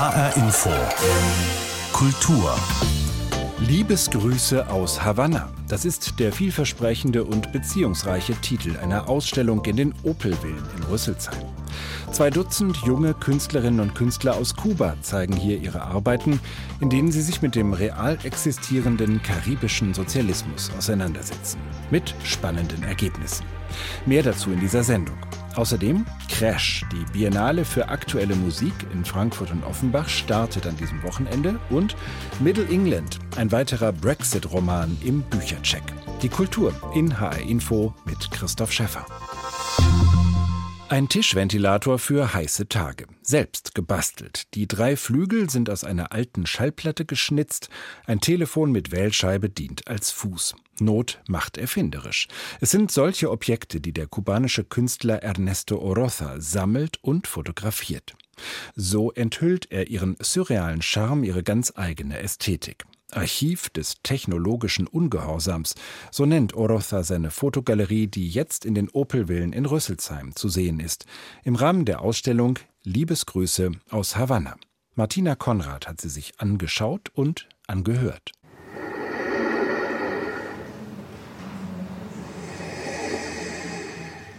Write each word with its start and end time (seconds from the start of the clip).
HR 0.00 0.34
Info. 0.38 0.70
Kultur. 1.92 2.54
Liebesgrüße 3.58 4.66
aus 4.70 5.04
Havanna. 5.04 5.50
Das 5.70 5.84
ist 5.84 6.18
der 6.18 6.32
vielversprechende 6.32 7.22
und 7.22 7.52
beziehungsreiche 7.52 8.34
Titel 8.40 8.76
einer 8.76 9.08
Ausstellung 9.08 9.64
in 9.66 9.76
den 9.76 9.94
Opelvillen 10.02 10.64
in 10.76 10.82
Rüsselsheim. 10.82 11.44
Zwei 12.10 12.28
Dutzend 12.28 12.76
junge 12.78 13.14
Künstlerinnen 13.14 13.78
und 13.78 13.94
Künstler 13.94 14.34
aus 14.34 14.56
Kuba 14.56 14.96
zeigen 15.00 15.36
hier 15.36 15.58
ihre 15.58 15.82
Arbeiten, 15.82 16.40
in 16.80 16.90
denen 16.90 17.12
sie 17.12 17.22
sich 17.22 17.40
mit 17.40 17.54
dem 17.54 17.72
real 17.72 18.18
existierenden 18.24 19.22
karibischen 19.22 19.94
Sozialismus 19.94 20.72
auseinandersetzen. 20.76 21.60
Mit 21.92 22.16
spannenden 22.24 22.82
Ergebnissen. 22.82 23.46
Mehr 24.06 24.24
dazu 24.24 24.50
in 24.50 24.58
dieser 24.58 24.82
Sendung. 24.82 25.16
Außerdem 25.56 26.06
Crash, 26.28 26.84
die 26.92 27.12
Biennale 27.12 27.64
für 27.64 27.88
aktuelle 27.88 28.36
Musik 28.36 28.72
in 28.92 29.04
Frankfurt 29.04 29.50
und 29.50 29.64
Offenbach 29.64 30.08
startet 30.08 30.66
an 30.66 30.76
diesem 30.76 31.02
Wochenende 31.02 31.58
und 31.70 31.96
Middle 32.38 32.68
England, 32.68 33.18
ein 33.36 33.50
weiterer 33.50 33.92
Brexit-Roman 33.92 34.96
im 35.04 35.22
Büchercheck. 35.60 35.82
Die 36.22 36.28
Kultur 36.28 36.72
in 36.94 37.20
HR 37.20 37.40
Info 37.40 37.94
mit 38.06 38.30
Christoph 38.30 38.72
Schäffer. 38.72 39.04
Ein 40.88 41.08
Tischventilator 41.08 41.98
für 41.98 42.32
heiße 42.32 42.68
Tage. 42.68 43.06
Selbst 43.22 43.74
gebastelt. 43.74 44.54
Die 44.54 44.66
drei 44.66 44.96
Flügel 44.96 45.50
sind 45.50 45.68
aus 45.70 45.84
einer 45.84 46.12
alten 46.12 46.46
Schallplatte 46.46 47.04
geschnitzt. 47.04 47.68
Ein 48.06 48.20
Telefon 48.20 48.72
mit 48.72 48.90
Wählscheibe 48.90 49.50
dient 49.50 49.86
als 49.86 50.10
Fuß. 50.10 50.56
Not 50.80 51.20
macht 51.28 51.58
erfinderisch. 51.58 52.26
Es 52.60 52.70
sind 52.70 52.90
solche 52.90 53.30
Objekte, 53.30 53.80
die 53.80 53.92
der 53.92 54.06
kubanische 54.06 54.64
Künstler 54.64 55.22
Ernesto 55.22 55.78
Oroza 55.78 56.40
sammelt 56.40 56.98
und 57.02 57.26
fotografiert. 57.26 58.14
So 58.74 59.12
enthüllt 59.12 59.70
er 59.70 59.88
ihren 59.88 60.16
surrealen 60.20 60.80
Charme, 60.80 61.24
ihre 61.24 61.42
ganz 61.42 61.74
eigene 61.76 62.18
Ästhetik. 62.18 62.86
Archiv 63.12 63.70
des 63.70 63.96
technologischen 64.02 64.86
Ungehorsams, 64.86 65.74
so 66.10 66.26
nennt 66.26 66.54
Oroza 66.54 67.02
seine 67.02 67.30
Fotogalerie, 67.30 68.06
die 68.06 68.28
jetzt 68.28 68.64
in 68.64 68.74
den 68.74 68.88
Opelvillen 68.90 69.52
in 69.52 69.66
Rüsselsheim 69.66 70.34
zu 70.34 70.48
sehen 70.48 70.80
ist, 70.80 71.06
im 71.44 71.54
Rahmen 71.54 71.84
der 71.84 72.00
Ausstellung 72.00 72.58
Liebesgrüße 72.82 73.72
aus 73.90 74.16
Havanna. 74.16 74.56
Martina 74.94 75.34
Konrad 75.34 75.86
hat 75.86 76.00
sie 76.00 76.08
sich 76.08 76.40
angeschaut 76.40 77.10
und 77.14 77.48
angehört. 77.66 78.32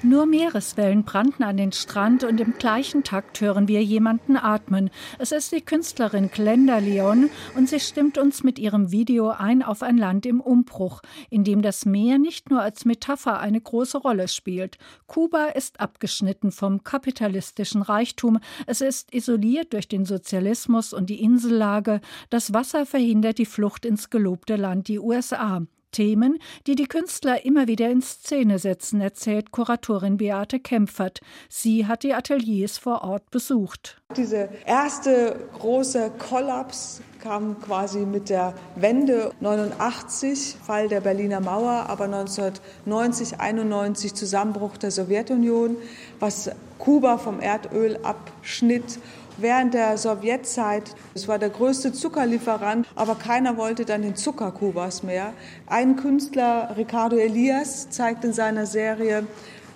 Nur 0.04 0.26
Meereswellen 0.26 1.04
brannten 1.04 1.44
an 1.44 1.58
den 1.58 1.72
Strand 1.72 2.24
und 2.24 2.42
im 2.42 2.56
gleichen 2.58 3.04
Takt 3.04 3.40
hören 3.40 3.68
wir 3.68 3.84
jemanden 3.84 4.36
atmen. 4.36 4.90
Es 5.20 5.32
ist 5.32 5.52
die 5.52 5.62
Künstlerin 5.62 6.32
Glenda 6.32 6.80
Leon 6.80 7.30
und 7.56 7.70
sie 7.70 7.80
stimmt 7.80 8.18
uns 8.18 8.44
mit 8.44 8.58
ihrem 8.58 8.92
Video 8.92 9.30
ein 9.30 9.62
auf 9.62 9.84
ein 9.84 10.00
Land 10.00 10.26
im 10.26 10.42
Umbruch, 10.42 11.04
in 11.30 11.44
dem 11.44 11.62
das 11.62 11.86
Meer 11.86 12.18
nicht 12.18 12.50
nur 12.50 12.64
als 12.64 12.84
Metapher 12.84 13.40
eine 13.40 13.62
große 13.62 14.00
Rolle 14.00 14.28
spielt. 14.28 14.80
Kuba 15.06 15.46
ist 15.46 15.80
abgeschnitten 15.80 16.52
vom 16.52 16.84
kapitalistischen 16.84 17.84
Reichtum. 17.84 18.40
Es 18.66 18.82
ist 18.82 19.14
isoliert 19.14 19.72
durch 19.74 19.88
den 19.88 20.06
Sozialismus 20.06 20.94
und 20.94 21.12
die 21.12 21.22
Insellage. 21.22 22.02
Das 22.32 22.56
Wasser 22.56 22.88
verhindert 22.88 23.38
die 23.38 23.46
Flucht 23.46 23.86
ins 23.86 24.10
gelobte 24.10 24.56
Land, 24.56 24.88
die 24.88 24.98
USA. 24.98 25.62
Themen, 25.92 26.40
die 26.68 26.76
die 26.76 26.88
Künstler 26.88 27.46
immer 27.46 27.68
wieder 27.68 27.90
in 27.90 28.02
Szene 28.02 28.60
setzen, 28.60 29.02
erzählt 29.02 29.52
Kuratorin 29.52 30.18
Beate 30.18 30.60
Kempfert. 30.60 31.22
Sie 31.50 31.86
hat 31.86 32.04
die 32.04 32.14
Ateliers 32.14 32.78
vor 32.78 33.04
Ort 33.04 33.30
besucht. 33.32 34.02
Diese 34.16 34.50
erste 34.66 35.36
große 35.54 36.12
Kollaps 36.18 37.02
kam 37.22 37.62
quasi 37.62 38.00
mit 38.00 38.30
der 38.30 38.54
Wende 38.76 39.32
89, 39.40 40.58
Fall 40.66 40.88
der 40.88 41.02
Berliner 41.02 41.40
Mauer, 41.40 41.86
aber 41.88 42.06
1990, 42.06 43.40
91 43.40 44.14
Zusammenbruch 44.14 44.78
der 44.78 44.92
Sowjetunion, 44.92 45.78
was 46.20 46.50
Kuba 46.80 47.20
vom 47.20 47.40
Erdöl 47.40 48.00
abschnitt 48.02 49.00
während 49.38 49.74
der 49.74 49.98
Sowjetzeit. 49.98 50.96
Es 51.14 51.28
war 51.28 51.40
der 51.40 51.50
größte 51.50 51.94
Zuckerlieferant, 51.94 52.88
aber 52.96 53.16
keiner 53.16 53.58
wollte 53.58 53.86
dann 53.86 54.02
den 54.02 54.16
Zucker 54.16 54.52
Kubas 54.52 55.04
mehr. 55.04 55.34
Ein 55.68 55.96
Künstler, 55.96 56.74
Ricardo 56.78 57.18
Elias, 57.18 57.90
zeigt 57.90 58.24
in 58.24 58.34
seiner 58.34 58.66
Serie 58.66 59.26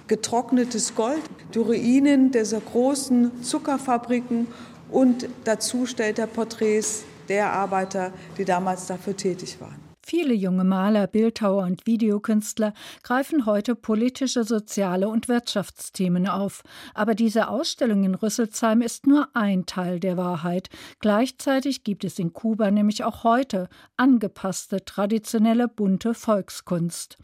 getrocknetes 0.08 0.94
Gold, 0.96 1.22
die 1.54 1.60
Ruinen 1.60 2.32
dieser 2.32 2.60
großen 2.60 3.42
Zuckerfabriken 3.44 4.48
und 4.92 5.28
dazu 5.44 5.86
stellt 5.86 6.20
er 6.20 6.28
Porträts 6.28 7.04
der 7.28 7.52
Arbeiter, 7.52 8.12
die 8.38 8.46
damals 8.46 8.86
dafür 8.86 9.18
tätig 9.18 9.60
waren. 9.60 9.84
Viele 10.08 10.36
junge 10.36 10.64
Maler, 10.64 11.08
Bildhauer 11.08 11.64
und 11.64 11.88
Videokünstler 11.88 12.76
greifen 13.02 13.48
heute 13.48 13.74
politische, 13.74 14.44
soziale 14.44 15.10
und 15.10 15.28
Wirtschaftsthemen 15.28 16.28
auf. 16.28 16.62
Aber 16.94 17.16
diese 17.16 17.48
Ausstellung 17.48 18.04
in 18.04 18.14
Rüsselsheim 18.14 18.84
ist 18.84 19.08
nur 19.08 19.30
ein 19.34 19.66
Teil 19.66 20.00
der 20.00 20.16
Wahrheit. 20.16 20.70
Gleichzeitig 21.00 21.84
gibt 21.84 22.04
es 22.04 22.20
in 22.20 22.34
Kuba 22.34 22.70
nämlich 22.70 23.04
auch 23.04 23.24
heute 23.24 23.68
angepasste, 23.98 24.86
traditionelle, 24.86 25.68
bunte 25.68 26.14
Volkskunst. 26.14 27.18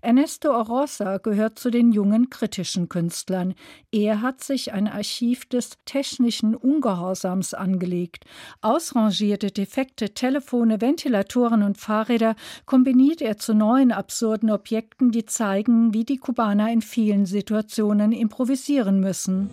Ernesto 0.00 0.50
Orosa 0.50 1.18
gehört 1.18 1.58
zu 1.58 1.70
den 1.70 1.92
jungen 1.92 2.30
kritischen 2.30 2.88
Künstlern. 2.88 3.54
Er 3.90 4.22
hat 4.22 4.42
sich 4.42 4.72
ein 4.72 4.88
Archiv 4.88 5.46
des 5.46 5.78
technischen 5.84 6.54
Ungehorsams 6.54 7.54
angelegt. 7.54 8.24
Ausrangierte, 8.60 9.50
defekte 9.50 10.14
Telefone, 10.14 10.80
Ventilatoren 10.80 11.62
und 11.62 11.78
Fahrräder 11.78 12.36
kombiniert 12.66 13.20
er 13.20 13.38
zu 13.38 13.54
neuen 13.54 13.92
absurden 13.92 14.50
Objekten, 14.50 15.10
die 15.10 15.24
zeigen, 15.24 15.94
wie 15.94 16.04
die 16.04 16.18
Kubaner 16.18 16.72
in 16.72 16.82
vielen 16.82 17.26
Situationen 17.26 18.12
improvisieren 18.12 19.00
müssen. 19.00 19.50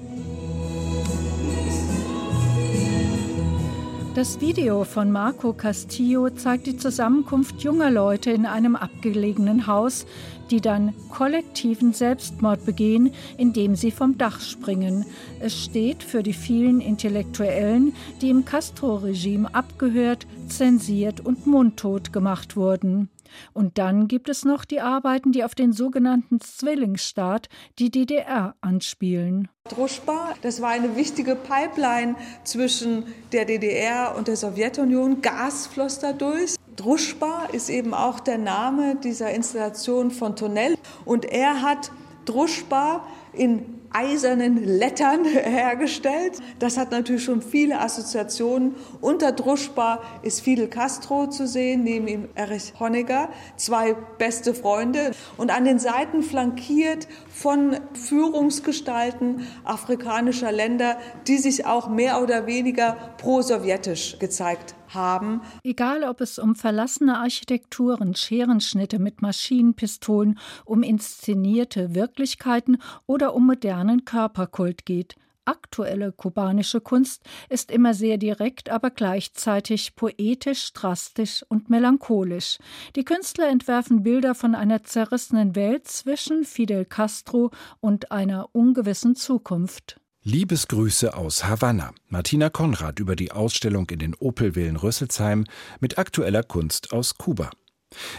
Das 4.15 4.39
Video 4.39 4.85
von 4.85 5.11
Marco 5.11 5.51
Castillo 5.51 6.29
zeigt 6.29 6.67
die 6.67 6.77
Zusammenkunft 6.77 7.61
junger 7.61 7.91
Leute 7.91 8.31
in 8.31 8.45
einem 8.45 8.77
abgelegenen 8.77 9.67
Haus, 9.67 10.05
die 10.49 10.61
dann 10.61 10.93
kollektiven 11.09 11.91
Selbstmord 11.91 12.65
begehen, 12.65 13.11
indem 13.37 13.75
sie 13.75 13.91
vom 13.91 14.17
Dach 14.17 14.39
springen. 14.39 15.05
Es 15.41 15.65
steht 15.65 16.01
für 16.01 16.23
die 16.23 16.31
vielen 16.31 16.79
Intellektuellen, 16.79 17.93
die 18.21 18.29
im 18.29 18.45
Castro-Regime 18.45 19.53
abgehört, 19.53 20.25
zensiert 20.47 21.19
und 21.19 21.45
mundtot 21.45 22.13
gemacht 22.13 22.55
wurden. 22.55 23.09
Und 23.53 23.77
dann 23.77 24.07
gibt 24.07 24.29
es 24.29 24.45
noch 24.45 24.65
die 24.65 24.81
Arbeiten, 24.81 25.31
die 25.31 25.43
auf 25.43 25.55
den 25.55 25.73
sogenannten 25.73 26.39
Zwillingsstaat, 26.39 27.49
die 27.79 27.91
DDR, 27.91 28.55
anspielen. 28.61 29.47
Druschba, 29.69 30.33
das 30.41 30.61
war 30.61 30.69
eine 30.69 30.95
wichtige 30.95 31.35
Pipeline 31.35 32.15
zwischen 32.43 33.05
der 33.31 33.45
DDR 33.45 34.15
und 34.15 34.27
der 34.27 34.35
Sowjetunion. 34.35 35.21
Gas 35.21 35.67
floss 35.67 35.99
dadurch. 35.99 36.55
Druschba 36.75 37.45
ist 37.51 37.69
eben 37.69 37.93
auch 37.93 38.19
der 38.19 38.37
Name 38.37 38.95
dieser 38.95 39.31
Installation 39.31 40.11
von 40.11 40.35
Tonell. 40.35 40.77
Und 41.05 41.25
er 41.25 41.61
hat 41.61 41.91
Druschba 42.25 43.05
in 43.33 43.63
eisernen 43.95 44.63
Lettern 44.63 45.23
hergestellt. 45.25 46.41
Das 46.59 46.77
hat 46.77 46.91
natürlich 46.91 47.23
schon 47.23 47.41
viele 47.41 47.79
Assoziationen. 47.79 48.75
Unter 49.01 49.31
Druschba 49.31 50.01
ist 50.21 50.41
Fidel 50.41 50.67
Castro 50.67 51.27
zu 51.27 51.47
sehen, 51.47 51.83
neben 51.83 52.07
ihm 52.07 52.29
Erich 52.35 52.73
Honecker, 52.79 53.29
zwei 53.55 53.93
beste 54.17 54.53
Freunde. 54.53 55.11
Und 55.37 55.51
an 55.51 55.63
den 55.65 55.79
Seiten 55.79 56.23
flankiert 56.23 57.07
von 57.29 57.77
Führungsgestalten 57.93 59.47
afrikanischer 59.63 60.51
Länder, 60.51 60.97
die 61.27 61.37
sich 61.37 61.65
auch 61.65 61.87
mehr 61.87 62.21
oder 62.21 62.47
weniger 62.47 62.97
pro-sowjetisch 63.17 64.19
gezeigt 64.19 64.74
haben. 64.93 65.41
Egal, 65.63 66.03
ob 66.03 66.21
es 66.21 66.39
um 66.39 66.55
verlassene 66.55 67.17
Architekturen, 67.19 68.15
Scherenschnitte 68.15 68.99
mit 68.99 69.21
Maschinenpistolen, 69.21 70.39
um 70.65 70.83
inszenierte 70.83 71.95
Wirklichkeiten 71.95 72.77
oder 73.05 73.33
um 73.33 73.45
modernen 73.45 74.05
Körperkult 74.05 74.85
geht. 74.85 75.15
Aktuelle 75.45 76.11
kubanische 76.11 76.81
Kunst 76.81 77.23
ist 77.49 77.69
immer 77.69 77.93
sehr 77.93 78.17
direkt, 78.17 78.71
aber 78.71 78.89
gleichzeitig 78.89 79.95
poetisch, 79.95 80.73
drastisch 80.73 81.45
und 81.47 81.69
melancholisch. 81.69 82.57
Die 82.95 83.05
Künstler 83.05 83.49
entwerfen 83.49 84.01
Bilder 84.01 84.33
von 84.33 84.55
einer 84.55 84.83
zerrissenen 84.83 85.55
Welt 85.55 85.87
zwischen 85.87 86.45
Fidel 86.45 86.83
Castro 86.83 87.51
und 87.79 88.11
einer 88.11 88.49
ungewissen 88.53 89.15
Zukunft. 89.15 90.01
Liebesgrüße 90.27 91.15
aus 91.15 91.45
Havanna. 91.45 91.93
Martina 92.09 92.49
Konrad 92.49 92.99
über 92.99 93.15
die 93.15 93.31
Ausstellung 93.31 93.87
in 93.91 93.99
den 93.99 94.15
Opelvillen 94.15 94.75
Rüsselsheim 94.75 95.45
mit 95.79 95.99
aktueller 95.99 96.41
Kunst 96.41 96.93
aus 96.93 97.19
Kuba. 97.19 97.51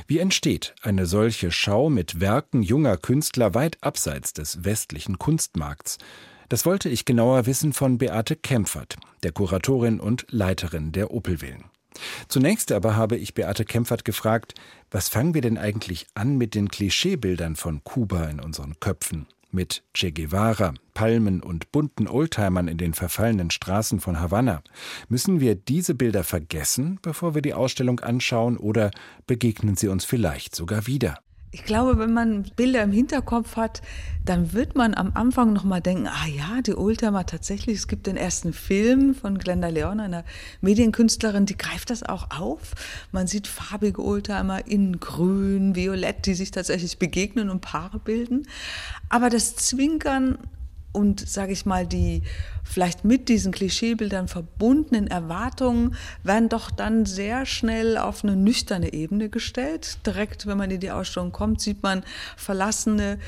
Wie 0.07 0.21
entsteht 0.21 0.77
eine 0.83 1.07
solche 1.07 1.51
Schau 1.51 1.91
mit 1.91 2.21
Werken 2.21 2.63
junger 2.63 2.97
Künstler 2.97 3.55
weit 3.55 3.79
abseits 3.81 4.33
des 4.33 4.65
westlichen 4.65 5.19
Kunstmarkts? 5.19 5.99
Das 6.49 6.65
wollte 6.65 6.89
ich 6.89 7.07
genauer 7.07 7.45
wissen 7.45 7.73
von 7.73 7.99
Beate 7.99 8.37
Kempfert, 8.37 8.95
der 9.25 9.33
Kuratorin 9.33 9.99
und 9.99 10.27
Leiterin 10.31 10.93
der 10.93 11.11
Opelwillen. 11.11 11.65
Zunächst 12.29 12.71
aber 12.71 12.95
habe 12.95 13.17
ich 13.17 13.35
Beate 13.35 13.65
Kempfert 13.65 14.05
gefragt, 14.05 14.55
was 14.93 15.09
fangen 15.09 15.35
wir 15.35 15.41
denn 15.41 15.59
eigentlich 15.59 16.07
an 16.15 16.39
mit 16.39 16.55
den 16.55 16.69
Klischeebildern 16.69 17.57
von 17.57 17.83
Kuba 17.83 18.27
in 18.27 18.39
unseren 18.39 18.79
Köpfen? 18.79 19.27
Mit 19.51 19.83
Che 19.95 20.13
Guevara, 20.13 20.75
Palmen 20.95 21.43
und 21.43 21.73
bunten 21.73 22.09
Oldtimern 22.09 22.69
in 22.69 22.79
den 22.79 22.95
verfallenen 22.95 23.51
Straßen 23.51 24.01
von 24.01 24.21
Havanna. 24.21 24.63
Müssen 25.09 25.41
wir 25.41 25.55
diese 25.55 25.95
Bilder 25.95 26.25
vergessen, 26.25 26.99
bevor 27.03 27.35
wir 27.35 27.43
die 27.43 27.55
Ausstellung 27.55 28.01
anschauen, 28.01 28.57
oder 28.57 28.91
begegnen 29.27 29.77
sie 29.77 29.89
uns 29.89 30.05
vielleicht 30.05 30.55
sogar 30.55 30.87
wieder? 30.87 31.19
Ich 31.53 31.65
glaube, 31.65 31.99
wenn 31.99 32.13
man 32.13 32.43
Bilder 32.57 32.83
im 32.83 32.93
Hinterkopf 32.93 33.57
hat, 33.57 33.81
dann 34.25 34.53
wird 34.53 34.75
man 34.75 34.95
am 34.95 35.13
Anfang 35.15 35.53
noch 35.53 35.65
mal 35.65 35.81
denken, 35.81 36.09
ah 36.09 36.27
ja, 36.27 36.61
die 36.61 36.75
Oldtimer 36.75 37.25
tatsächlich, 37.25 37.79
es 37.79 37.89
gibt 37.89 38.07
den 38.07 38.17
ersten 38.17 38.53
Film 38.53 39.15
von 39.15 39.39
Glenda 39.39 39.69
Leon, 39.69 40.01
einer 40.01 40.25
Medienkünstlerin, 40.61 41.47
die 41.47 41.57
greift 41.57 41.91
das 41.91 42.03
auch 42.03 42.31
auf. 42.37 42.75
Man 43.13 43.27
sieht 43.27 43.47
farbige 43.47 44.05
Oldtimer 44.05 44.67
in 44.67 44.99
grün, 44.99 45.77
violett, 45.77 46.27
die 46.27 46.35
sich 46.35 46.51
tatsächlich 46.51 46.99
begegnen 46.99 47.49
und 47.49 47.61
Paare 47.61 48.01
bilden. 48.01 48.49
Aber 49.09 49.31
das 49.31 49.55
Zwinkern 49.55 50.39
und, 50.97 51.29
sage 51.29 51.53
ich 51.53 51.67
mal, 51.67 51.87
die 51.87 52.23
vielleicht 52.65 53.05
mit 53.05 53.29
diesen 53.29 53.53
Klischeebildern 53.53 54.29
verbundenen 54.29 55.09
Erwartungen 55.09 55.95
werden 56.25 56.49
doch 56.49 56.71
dann 56.71 57.05
sehr 57.05 57.45
schnell 57.45 57.99
auf 57.99 58.25
eine 58.25 58.35
nüchterne 58.35 58.95
Ebene 58.95 59.29
gestellt. 59.29 59.99
Direkt, 60.07 60.47
wenn 60.47 60.57
man 60.57 60.71
in 60.71 60.81
die 60.81 60.91
Ausstellung 60.91 61.33
kommt, 61.33 61.61
sieht 61.61 61.83
man 61.83 62.03
verlassene 62.39 63.19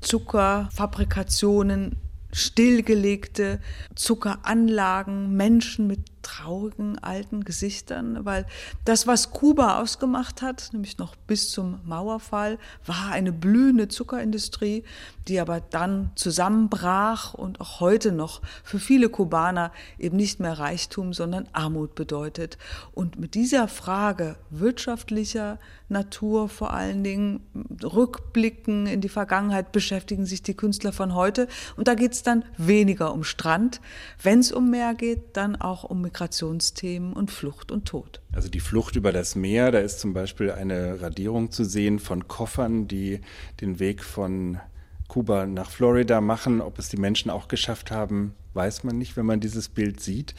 Zuckerfabrikationen, 0.00 1.96
stillgelegte 2.32 3.60
Zuckeranlagen, 3.94 5.36
Menschen 5.36 5.86
mit 5.86 6.11
traurigen 6.22 6.98
alten 6.98 7.44
Gesichtern, 7.44 8.24
weil 8.24 8.46
das, 8.84 9.06
was 9.06 9.30
Kuba 9.30 9.80
ausgemacht 9.80 10.42
hat, 10.42 10.70
nämlich 10.72 10.98
noch 10.98 11.16
bis 11.16 11.50
zum 11.50 11.80
Mauerfall, 11.84 12.58
war 12.86 13.10
eine 13.10 13.32
blühende 13.32 13.88
Zuckerindustrie, 13.88 14.84
die 15.28 15.40
aber 15.40 15.60
dann 15.60 16.10
zusammenbrach 16.14 17.34
und 17.34 17.60
auch 17.60 17.80
heute 17.80 18.12
noch 18.12 18.40
für 18.64 18.78
viele 18.78 19.08
Kubaner 19.08 19.72
eben 19.98 20.16
nicht 20.16 20.40
mehr 20.40 20.58
Reichtum, 20.58 21.12
sondern 21.12 21.48
Armut 21.52 21.94
bedeutet. 21.94 22.58
Und 22.92 23.18
mit 23.18 23.34
dieser 23.34 23.68
Frage 23.68 24.36
wirtschaftlicher 24.50 25.58
Natur 25.88 26.48
vor 26.48 26.72
allen 26.72 27.04
Dingen, 27.04 27.40
Rückblicken 27.82 28.86
in 28.86 29.00
die 29.00 29.08
Vergangenheit 29.08 29.72
beschäftigen 29.72 30.26
sich 30.26 30.42
die 30.42 30.54
Künstler 30.54 30.92
von 30.92 31.14
heute. 31.14 31.46
Und 31.76 31.86
da 31.86 31.94
geht 31.94 32.12
es 32.12 32.22
dann 32.22 32.44
weniger 32.56 33.12
um 33.12 33.22
Strand. 33.22 33.80
Wenn 34.22 34.40
es 34.40 34.50
um 34.50 34.70
Meer 34.70 34.94
geht, 34.94 35.36
dann 35.36 35.54
auch 35.54 35.84
um 35.84 36.02
Migrationsthemen 36.12 37.14
und 37.14 37.30
Flucht 37.30 37.72
und 37.72 37.86
Tod. 37.86 38.20
Also 38.32 38.50
die 38.50 38.60
Flucht 38.60 38.96
über 38.96 39.12
das 39.12 39.34
Meer, 39.34 39.72
da 39.72 39.78
ist 39.78 39.98
zum 39.98 40.12
Beispiel 40.12 40.52
eine 40.52 41.00
Radierung 41.00 41.50
zu 41.50 41.64
sehen 41.64 41.98
von 41.98 42.28
Koffern, 42.28 42.86
die 42.86 43.20
den 43.62 43.80
Weg 43.80 44.04
von 44.04 44.60
Kuba 45.08 45.46
nach 45.46 45.70
Florida 45.70 46.20
machen. 46.20 46.60
Ob 46.60 46.78
es 46.78 46.90
die 46.90 46.98
Menschen 46.98 47.30
auch 47.30 47.48
geschafft 47.48 47.90
haben, 47.90 48.34
weiß 48.54 48.84
man 48.84 48.98
nicht, 48.98 49.16
wenn 49.16 49.26
man 49.26 49.40
dieses 49.40 49.68
Bild 49.68 50.00
sieht. 50.00 50.34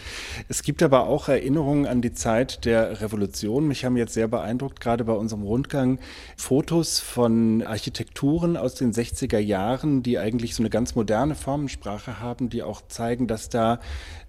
Es 0.47 0.63
gibt 0.63 0.83
aber 0.83 1.07
auch 1.07 1.29
Erinnerungen 1.29 1.85
an 1.85 2.01
die 2.01 2.13
Zeit 2.13 2.65
der 2.65 3.01
Revolution. 3.01 3.67
Mich 3.67 3.85
haben 3.85 3.97
jetzt 3.97 4.13
sehr 4.13 4.27
beeindruckt, 4.27 4.79
gerade 4.79 5.03
bei 5.03 5.13
unserem 5.13 5.43
Rundgang, 5.43 5.99
Fotos 6.37 6.99
von 6.99 7.63
Architekturen 7.63 8.57
aus 8.57 8.75
den 8.75 8.93
60er 8.93 9.39
Jahren, 9.39 10.03
die 10.03 10.19
eigentlich 10.19 10.55
so 10.55 10.61
eine 10.61 10.69
ganz 10.69 10.95
moderne 10.95 11.35
Formensprache 11.35 12.19
haben, 12.19 12.49
die 12.49 12.63
auch 12.63 12.81
zeigen, 12.87 13.27
dass 13.27 13.49
da 13.49 13.79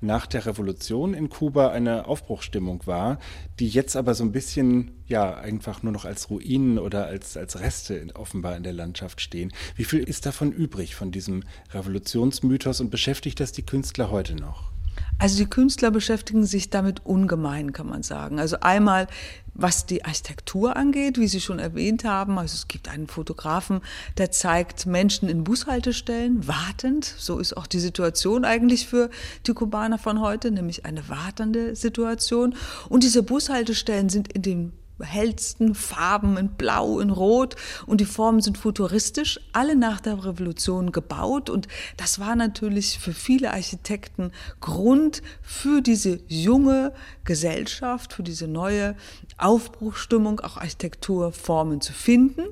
nach 0.00 0.26
der 0.26 0.46
Revolution 0.46 1.14
in 1.14 1.28
Kuba 1.28 1.68
eine 1.68 2.06
Aufbruchstimmung 2.06 2.86
war, 2.86 3.18
die 3.58 3.68
jetzt 3.68 3.96
aber 3.96 4.14
so 4.14 4.24
ein 4.24 4.32
bisschen, 4.32 4.92
ja, 5.06 5.34
einfach 5.34 5.82
nur 5.82 5.92
noch 5.92 6.04
als 6.04 6.30
Ruinen 6.30 6.78
oder 6.78 7.06
als, 7.06 7.36
als 7.36 7.60
Reste 7.60 7.94
in, 7.94 8.12
offenbar 8.12 8.56
in 8.56 8.62
der 8.62 8.72
Landschaft 8.72 9.20
stehen. 9.20 9.52
Wie 9.76 9.84
viel 9.84 10.02
ist 10.02 10.26
davon 10.26 10.52
übrig, 10.52 10.94
von 10.94 11.10
diesem 11.10 11.44
Revolutionsmythos 11.72 12.80
und 12.80 12.90
beschäftigt 12.90 13.40
das 13.40 13.52
die 13.52 13.64
Künstler 13.64 14.10
heute 14.10 14.34
noch? 14.34 14.74
Also 15.18 15.38
die 15.38 15.48
Künstler 15.48 15.90
beschäftigen 15.90 16.44
sich 16.44 16.70
damit 16.70 17.06
ungemein, 17.06 17.72
kann 17.72 17.88
man 17.88 18.02
sagen. 18.02 18.40
Also 18.40 18.60
einmal, 18.60 19.06
was 19.54 19.86
die 19.86 20.04
Architektur 20.04 20.76
angeht, 20.76 21.18
wie 21.18 21.28
Sie 21.28 21.40
schon 21.40 21.60
erwähnt 21.60 22.04
haben. 22.04 22.38
Also 22.38 22.54
es 22.54 22.68
gibt 22.68 22.88
einen 22.88 23.06
Fotografen, 23.06 23.80
der 24.18 24.32
zeigt 24.32 24.86
Menschen 24.86 25.28
in 25.28 25.44
Bushaltestellen 25.44 26.48
wartend. 26.48 27.04
So 27.04 27.38
ist 27.38 27.56
auch 27.56 27.66
die 27.66 27.78
Situation 27.78 28.44
eigentlich 28.44 28.88
für 28.88 29.10
die 29.46 29.54
Kubaner 29.54 29.98
von 29.98 30.20
heute, 30.20 30.50
nämlich 30.50 30.84
eine 30.84 31.08
wartende 31.08 31.76
Situation. 31.76 32.56
Und 32.88 33.04
diese 33.04 33.22
Bushaltestellen 33.22 34.08
sind 34.08 34.32
in 34.32 34.42
den 34.42 34.72
hellsten 35.00 35.74
Farben 35.74 36.36
in 36.36 36.50
Blau, 36.50 37.00
in 37.00 37.10
Rot 37.10 37.56
und 37.86 38.00
die 38.00 38.04
Formen 38.04 38.40
sind 38.40 38.58
futuristisch, 38.58 39.40
alle 39.52 39.76
nach 39.76 40.00
der 40.00 40.24
Revolution 40.24 40.92
gebaut 40.92 41.50
und 41.50 41.68
das 41.96 42.18
war 42.18 42.36
natürlich 42.36 42.98
für 42.98 43.12
viele 43.12 43.52
Architekten 43.52 44.30
Grund 44.60 45.22
für 45.42 45.80
diese 45.80 46.20
junge 46.28 46.92
Gesellschaft, 47.24 48.12
für 48.12 48.22
diese 48.22 48.46
neue 48.46 48.96
Aufbruchstimmung, 49.38 50.40
auch 50.40 50.56
Architekturformen 50.56 51.80
zu 51.80 51.92
finden. 51.92 52.42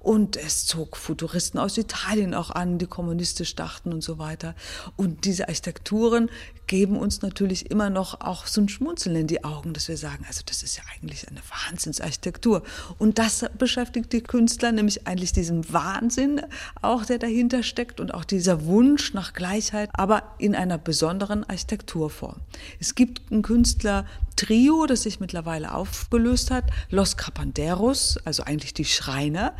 Und 0.00 0.36
es 0.36 0.64
zog 0.64 0.96
Futuristen 0.96 1.58
aus 1.58 1.76
Italien 1.76 2.32
auch 2.32 2.50
an, 2.50 2.78
die 2.78 2.86
kommunistisch 2.86 3.56
dachten 3.56 3.92
und 3.92 4.02
so 4.02 4.18
weiter. 4.18 4.54
Und 4.96 5.24
diese 5.24 5.48
Architekturen 5.48 6.30
geben 6.68 6.96
uns 6.96 7.22
natürlich 7.22 7.70
immer 7.70 7.90
noch 7.90 8.20
auch 8.20 8.46
so 8.46 8.60
ein 8.60 8.68
Schmunzeln 8.68 9.16
in 9.16 9.26
die 9.26 9.42
Augen, 9.42 9.72
dass 9.72 9.88
wir 9.88 9.96
sagen, 9.96 10.24
also 10.28 10.42
das 10.46 10.62
ist 10.62 10.76
ja 10.76 10.84
eigentlich 10.94 11.26
eine 11.26 11.40
Wahnsinnsarchitektur. 11.66 12.62
Und 12.98 13.18
das 13.18 13.46
beschäftigt 13.58 14.12
die 14.12 14.20
Künstler, 14.20 14.70
nämlich 14.70 15.06
eigentlich 15.08 15.32
diesen 15.32 15.72
Wahnsinn 15.72 16.40
auch, 16.80 17.04
der 17.04 17.18
dahinter 17.18 17.64
steckt 17.64 17.98
und 17.98 18.14
auch 18.14 18.24
dieser 18.24 18.64
Wunsch 18.66 19.14
nach 19.14 19.32
Gleichheit, 19.32 19.90
aber 19.94 20.22
in 20.38 20.54
einer 20.54 20.78
besonderen 20.78 21.42
Architekturform. 21.42 22.36
Es 22.78 22.94
gibt 22.94 23.32
einen 23.32 23.42
Künstler, 23.42 24.06
Trio, 24.38 24.86
das 24.86 25.02
sich 25.02 25.18
mittlerweile 25.18 25.74
aufgelöst 25.74 26.52
hat, 26.52 26.70
Los 26.90 27.16
Capanderos, 27.16 28.18
also 28.24 28.44
eigentlich 28.44 28.72
die 28.72 28.84
Schreiner, 28.84 29.56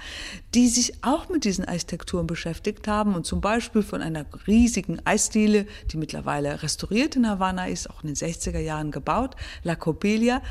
die 0.54 0.68
sich 0.68 1.02
auch 1.02 1.28
mit 1.28 1.44
diesen 1.44 1.64
Architekturen 1.64 2.28
beschäftigt 2.28 2.86
haben 2.86 3.16
und 3.16 3.26
zum 3.26 3.40
Beispiel 3.40 3.82
von 3.82 4.02
einer 4.02 4.24
riesigen 4.46 5.04
Eisdiele, 5.04 5.66
die 5.90 5.96
mittlerweile 5.96 6.62
restauriert 6.62 7.16
in 7.16 7.28
Havanna 7.28 7.66
ist, 7.66 7.90
auch 7.90 8.04
in 8.04 8.14
den 8.14 8.16
60er 8.16 8.60
Jahren 8.60 8.92
gebaut, 8.92 9.34
La 9.64 9.74
Copelia, 9.74 10.42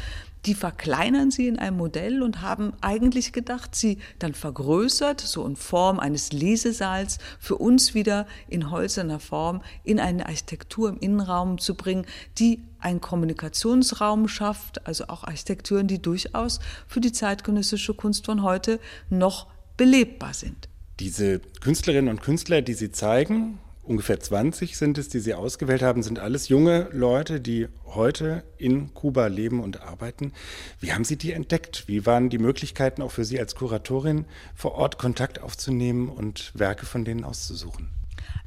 die 0.45 0.53
verkleinern 0.53 1.31
sie 1.31 1.47
in 1.47 1.59
einem 1.59 1.77
Modell 1.77 2.21
und 2.21 2.41
haben 2.41 2.73
eigentlich 2.81 3.33
gedacht, 3.33 3.75
sie 3.75 3.97
dann 4.19 4.33
vergrößert, 4.33 5.19
so 5.19 5.45
in 5.45 5.55
Form 5.55 5.99
eines 5.99 6.31
Lesesaals, 6.31 7.17
für 7.39 7.55
uns 7.55 7.93
wieder 7.93 8.27
in 8.47 8.71
holzerner 8.71 9.19
Form 9.19 9.61
in 9.83 9.99
eine 9.99 10.25
Architektur 10.25 10.89
im 10.89 10.99
Innenraum 10.99 11.57
zu 11.57 11.75
bringen, 11.75 12.05
die 12.37 12.61
einen 12.79 13.01
Kommunikationsraum 13.01 14.27
schafft, 14.27 14.85
also 14.87 15.05
auch 15.07 15.23
Architekturen, 15.23 15.87
die 15.87 16.01
durchaus 16.01 16.59
für 16.87 17.01
die 17.01 17.11
zeitgenössische 17.11 17.93
Kunst 17.93 18.25
von 18.25 18.43
heute 18.43 18.79
noch 19.09 19.47
belebbar 19.75 20.33
sind. 20.33 20.69
Diese 20.99 21.39
Künstlerinnen 21.61 22.09
und 22.09 22.21
Künstler, 22.21 22.61
die 22.61 22.73
Sie 22.73 22.91
zeigen, 22.91 23.59
ungefähr 23.87 24.19
20 24.19 24.77
sind 24.77 24.97
es, 24.97 25.09
die 25.09 25.19
Sie 25.19 25.33
ausgewählt 25.33 25.81
haben, 25.81 26.03
sind 26.03 26.19
alles 26.19 26.49
junge 26.49 26.89
Leute, 26.91 27.39
die 27.39 27.67
heute 27.85 28.43
in 28.57 28.93
Kuba 28.93 29.27
leben 29.27 29.61
und 29.61 29.81
arbeiten. 29.81 30.33
Wie 30.79 30.93
haben 30.93 31.03
Sie 31.03 31.17
die 31.17 31.31
entdeckt? 31.31 31.87
Wie 31.87 32.05
waren 32.05 32.29
die 32.29 32.37
Möglichkeiten 32.37 33.01
auch 33.01 33.11
für 33.11 33.25
Sie 33.25 33.39
als 33.39 33.55
Kuratorin 33.55 34.25
vor 34.55 34.73
Ort 34.73 34.97
Kontakt 34.97 35.41
aufzunehmen 35.41 36.09
und 36.09 36.51
Werke 36.53 36.85
von 36.85 37.05
denen 37.05 37.23
auszusuchen? 37.23 37.89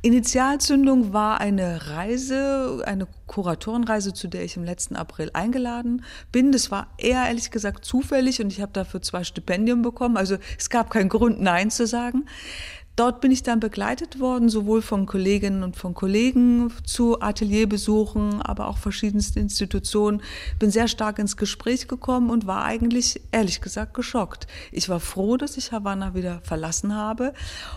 Initialzündung 0.03 1.13
war 1.13 1.41
eine 1.41 1.89
Reise, 1.89 2.83
eine 2.87 3.07
Kuratorenreise, 3.27 4.15
zu 4.15 4.29
der 4.29 4.45
ich 4.45 4.57
im 4.57 4.65
letzten 4.65 4.97
April 4.97 5.31
eingeladen 5.35 6.05
bin. 6.33 6.53
Das 6.53 6.71
war 6.71 6.87
eher 6.97 7.27
ehrlich 7.27 7.51
gesagt 7.51 7.85
zufällig 7.85 8.41
und 8.41 8.51
ich 8.51 8.63
habe 8.63 8.73
dafür 8.73 9.03
zwei 9.03 9.25
Stipendien 9.25 9.83
bekommen. 9.83 10.17
Also 10.17 10.39
es 10.59 10.71
gab 10.71 10.91
keinen 10.91 11.11
Grund, 11.11 11.41
Nein 11.41 11.71
zu 11.71 11.87
sagen. 11.87 12.25
Dort 12.97 13.23
bin 13.23 13.31
ich 13.31 13.43
dann 13.43 13.61
begleitet 13.61 14.21
worden, 14.21 14.51
sowohl 14.51 14.83
von 14.83 15.07
Kolleginnen 15.07 15.63
und 15.63 15.77
von 15.77 15.95
Kollegen 15.95 16.71
zu 16.85 17.23
Atelierbesuchen, 17.23 18.43
aber 18.43 18.69
auch 18.69 18.77
verschiedensten 18.77 19.39
Institutionen. 19.39 20.21
Bin 20.59 20.71
sehr 20.71 20.87
stark 20.87 21.19
ins 21.19 21.39
Gespräch 21.39 21.89
gekommen 21.89 22.29
und 22.29 22.47
war 22.47 22.65
eigentlich, 22.65 23.23
ehrlich 23.33 23.63
gesagt, 23.63 23.95
geschockt. 23.95 24.49
Ich 24.71 24.91
war 24.91 25.01
froh, 25.01 25.39
dass 25.39 25.57
ich 25.57 25.73
Havanna 25.73 26.15
wieder 26.15 26.43
verlassen 26.43 26.95
habe. 26.95 27.33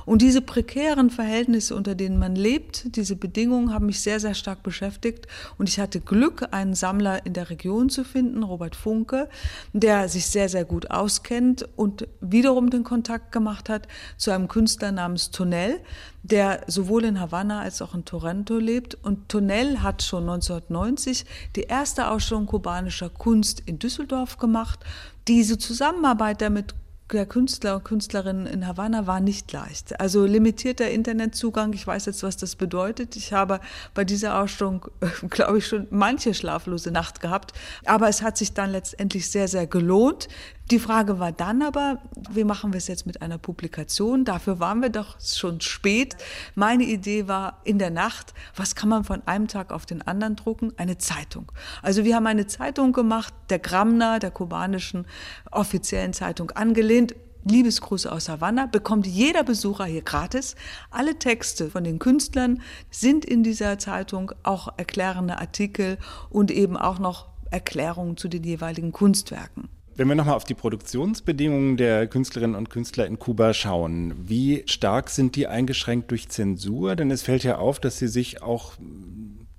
Und 0.05 0.21
diese 0.21 0.41
prekären 0.41 1.09
Verhältnisse, 1.09 1.75
unter 1.75 1.95
denen 1.95 2.19
man 2.19 2.35
lebt, 2.35 2.97
diese 2.97 3.15
Bedingungen 3.15 3.73
haben 3.73 3.85
mich 3.85 4.01
sehr, 4.01 4.19
sehr 4.19 4.33
stark 4.33 4.61
beschäftigt. 4.61 5.27
Und 5.57 5.69
ich 5.69 5.79
hatte 5.79 6.01
Glück, 6.01 6.47
einen 6.51 6.73
Sammler 6.73 7.25
in 7.25 7.31
der 7.33 7.49
Region 7.49 7.89
zu 7.89 8.03
finden, 8.03 8.43
Robert 8.43 8.75
Funke, 8.75 9.29
der 9.71 10.09
sich 10.09 10.25
sehr, 10.25 10.49
sehr 10.49 10.65
gut 10.65 10.91
auskennt 10.91 11.65
und 11.77 12.07
wiederum 12.19 12.69
den 12.69 12.83
Kontakt 12.83 13.31
gemacht 13.31 13.69
hat 13.69 13.87
zu 14.17 14.31
einem 14.31 14.49
Künstler 14.49 14.91
namens 14.91 15.02
Tonell, 15.31 15.79
der 16.23 16.61
sowohl 16.67 17.05
in 17.05 17.19
Havanna 17.19 17.61
als 17.61 17.81
auch 17.81 17.93
in 17.93 18.05
Toronto 18.05 18.57
lebt. 18.57 18.95
Und 18.95 19.29
Tonell 19.29 19.79
hat 19.79 20.03
schon 20.03 20.23
1990 20.23 21.25
die 21.55 21.63
erste 21.63 22.09
Ausstellung 22.09 22.45
kubanischer 22.45 23.09
Kunst 23.09 23.61
in 23.65 23.79
Düsseldorf 23.79 24.37
gemacht. 24.37 24.79
Diese 25.27 25.57
Zusammenarbeit 25.57 26.41
damit 26.41 26.75
der 27.11 27.25
Künstler 27.25 27.75
und 27.75 27.85
Künstlerinnen 27.85 28.47
in 28.47 28.67
Havanna 28.67 29.07
war 29.07 29.19
nicht 29.19 29.51
leicht. 29.51 29.99
Also 29.99 30.25
limitierter 30.25 30.89
Internetzugang, 30.89 31.73
ich 31.73 31.85
weiß 31.85 32.05
jetzt, 32.07 32.23
was 32.23 32.37
das 32.37 32.55
bedeutet. 32.55 33.15
Ich 33.15 33.33
habe 33.33 33.59
bei 33.93 34.03
dieser 34.03 34.39
Ausstellung, 34.39 34.87
glaube 35.29 35.59
ich, 35.59 35.67
schon 35.67 35.87
manche 35.91 36.33
schlaflose 36.33 36.91
Nacht 36.91 37.19
gehabt. 37.19 37.53
Aber 37.85 38.09
es 38.09 38.21
hat 38.21 38.37
sich 38.37 38.53
dann 38.53 38.71
letztendlich 38.71 39.29
sehr, 39.29 39.47
sehr 39.47 39.67
gelohnt. 39.67 40.27
Die 40.71 40.79
Frage 40.79 41.19
war 41.19 41.33
dann 41.33 41.61
aber, 41.61 41.99
wie 42.31 42.45
machen 42.45 42.71
wir 42.71 42.77
es 42.77 42.87
jetzt 42.87 43.05
mit 43.05 43.21
einer 43.21 43.37
Publikation? 43.37 44.23
Dafür 44.23 44.59
waren 44.59 44.81
wir 44.81 44.89
doch 44.89 45.19
schon 45.19 45.59
spät. 45.59 46.15
Meine 46.55 46.85
Idee 46.85 47.27
war 47.27 47.59
in 47.65 47.79
der 47.79 47.89
Nacht, 47.89 48.33
was 48.55 48.73
kann 48.73 48.87
man 48.87 49.03
von 49.03 49.21
einem 49.27 49.49
Tag 49.49 49.73
auf 49.73 49.85
den 49.85 50.01
anderen 50.01 50.37
drucken? 50.37 50.71
Eine 50.77 50.97
Zeitung. 50.97 51.51
Also 51.81 52.05
wir 52.05 52.15
haben 52.15 52.27
eine 52.27 52.47
Zeitung 52.47 52.93
gemacht, 52.93 53.33
der 53.49 53.59
Gramna, 53.59 54.19
der 54.19 54.31
kubanischen 54.31 55.05
offiziellen 55.51 56.13
Zeitung 56.13 56.51
angelehnt. 56.51 57.13
Liebesgrüße 57.43 58.09
aus 58.09 58.29
Havanna 58.29 58.65
bekommt 58.67 59.05
jeder 59.05 59.43
Besucher 59.43 59.83
hier 59.83 60.01
gratis. 60.01 60.55
Alle 60.91 61.19
Texte 61.19 61.69
von 61.71 61.83
den 61.83 61.99
Künstlern 61.99 62.61
sind 62.89 63.25
in 63.25 63.43
dieser 63.43 63.79
Zeitung, 63.79 64.31
auch 64.43 64.69
erklärende 64.77 65.39
Artikel 65.39 65.97
und 66.29 66.51
eben 66.51 66.77
auch 66.77 66.99
noch 66.99 67.27
Erklärungen 67.51 68.15
zu 68.15 68.29
den 68.29 68.45
jeweiligen 68.45 68.93
Kunstwerken. 68.93 69.67
Wenn 69.95 70.07
wir 70.07 70.15
nochmal 70.15 70.35
auf 70.35 70.43
die 70.43 70.55
Produktionsbedingungen 70.55 71.77
der 71.77 72.07
Künstlerinnen 72.07 72.55
und 72.55 72.71
Künstler 72.71 73.05
in 73.05 73.19
Kuba 73.19 73.53
schauen, 73.53 74.15
wie 74.27 74.63
stark 74.65 75.11
sind 75.11 75.35
die 75.35 75.45
eingeschränkt 75.45 76.09
durch 76.09 76.29
Zensur? 76.29 76.95
Denn 76.95 77.11
es 77.11 77.21
fällt 77.21 77.43
ja 77.43 77.57
auf, 77.57 77.79
dass 77.79 77.99
sie 77.99 78.07
sich 78.07 78.41
auch 78.41 78.73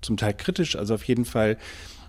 zum 0.01 0.17
Teil 0.17 0.35
kritisch, 0.35 0.75
also 0.75 0.95
auf 0.95 1.05
jeden 1.05 1.25
Fall 1.25 1.57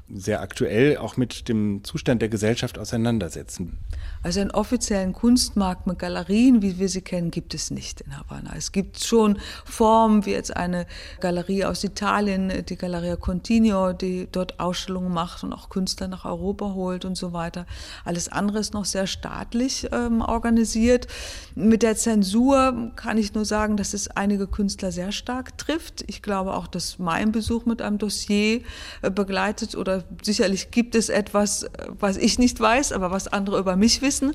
sehr 0.07 0.41
aktuell 0.41 0.97
auch 0.97 1.17
mit 1.17 1.50
dem 1.50 1.83
Zustand 1.83 2.21
der 2.21 2.29
Gesellschaft 2.29 2.77
auseinandersetzen. 2.77 3.79
Also 4.21 4.39
einen 4.39 4.51
offiziellen 4.51 5.13
Kunstmarkt 5.13 5.88
mit 5.88 6.00
Galerien, 6.00 6.62
wie 6.62 6.79
wir 6.79 6.89
sie 6.89 7.01
kennen, 7.01 7.31
gibt 7.31 7.53
es 7.53 7.71
nicht 7.71 8.01
in 8.01 8.17
Havanna. 8.17 8.53
Es 8.55 8.71
gibt 8.71 9.03
schon 9.03 9.39
Formen 9.65 10.25
wie 10.25 10.31
jetzt 10.31 10.55
eine 10.55 10.85
Galerie 11.19 11.65
aus 11.65 11.83
Italien, 11.83 12.51
die 12.67 12.75
Galleria 12.75 13.15
Continuo, 13.15 13.93
die 13.93 14.27
dort 14.31 14.59
Ausstellungen 14.59 15.13
macht 15.13 15.43
und 15.43 15.53
auch 15.53 15.69
Künstler 15.69 16.07
nach 16.07 16.25
Europa 16.25 16.74
holt 16.74 17.05
und 17.05 17.15
so 17.15 17.33
weiter. 17.33 17.65
Alles 18.03 18.29
andere 18.29 18.59
ist 18.59 18.74
noch 18.74 18.85
sehr 18.85 19.07
staatlich 19.07 19.88
ähm, 19.91 20.21
organisiert. 20.21 21.07
Mit 21.55 21.83
der 21.83 21.95
Zensur 21.95 22.91
kann 22.95 23.17
ich 23.17 23.33
nur 23.33 23.45
sagen, 23.45 23.77
dass 23.77 23.93
es 23.93 24.07
einige 24.09 24.47
Künstler 24.47 24.91
sehr 24.91 25.12
stark 25.12 25.57
trifft. 25.57 26.03
Ich 26.07 26.21
glaube 26.21 26.53
auch, 26.53 26.67
dass 26.67 27.00
mein 27.00 27.31
Besuch 27.31 27.65
mit 27.65 27.81
einem 27.81 27.97
Dossier 27.97 28.62
äh, 29.01 29.12
begleitet 29.12 29.75
oder 29.75 29.95
sicherlich 30.22 30.72
gibt 30.72 30.96
es 30.96 31.10
etwas, 31.10 31.68
was 32.00 32.18
ich 32.18 32.40
nicht 32.40 32.60
weiß, 32.60 32.92
aber 32.92 33.12
was 33.12 33.28
andere 33.28 33.60
über 33.60 33.75
mich 33.75 34.02
wissen. 34.02 34.34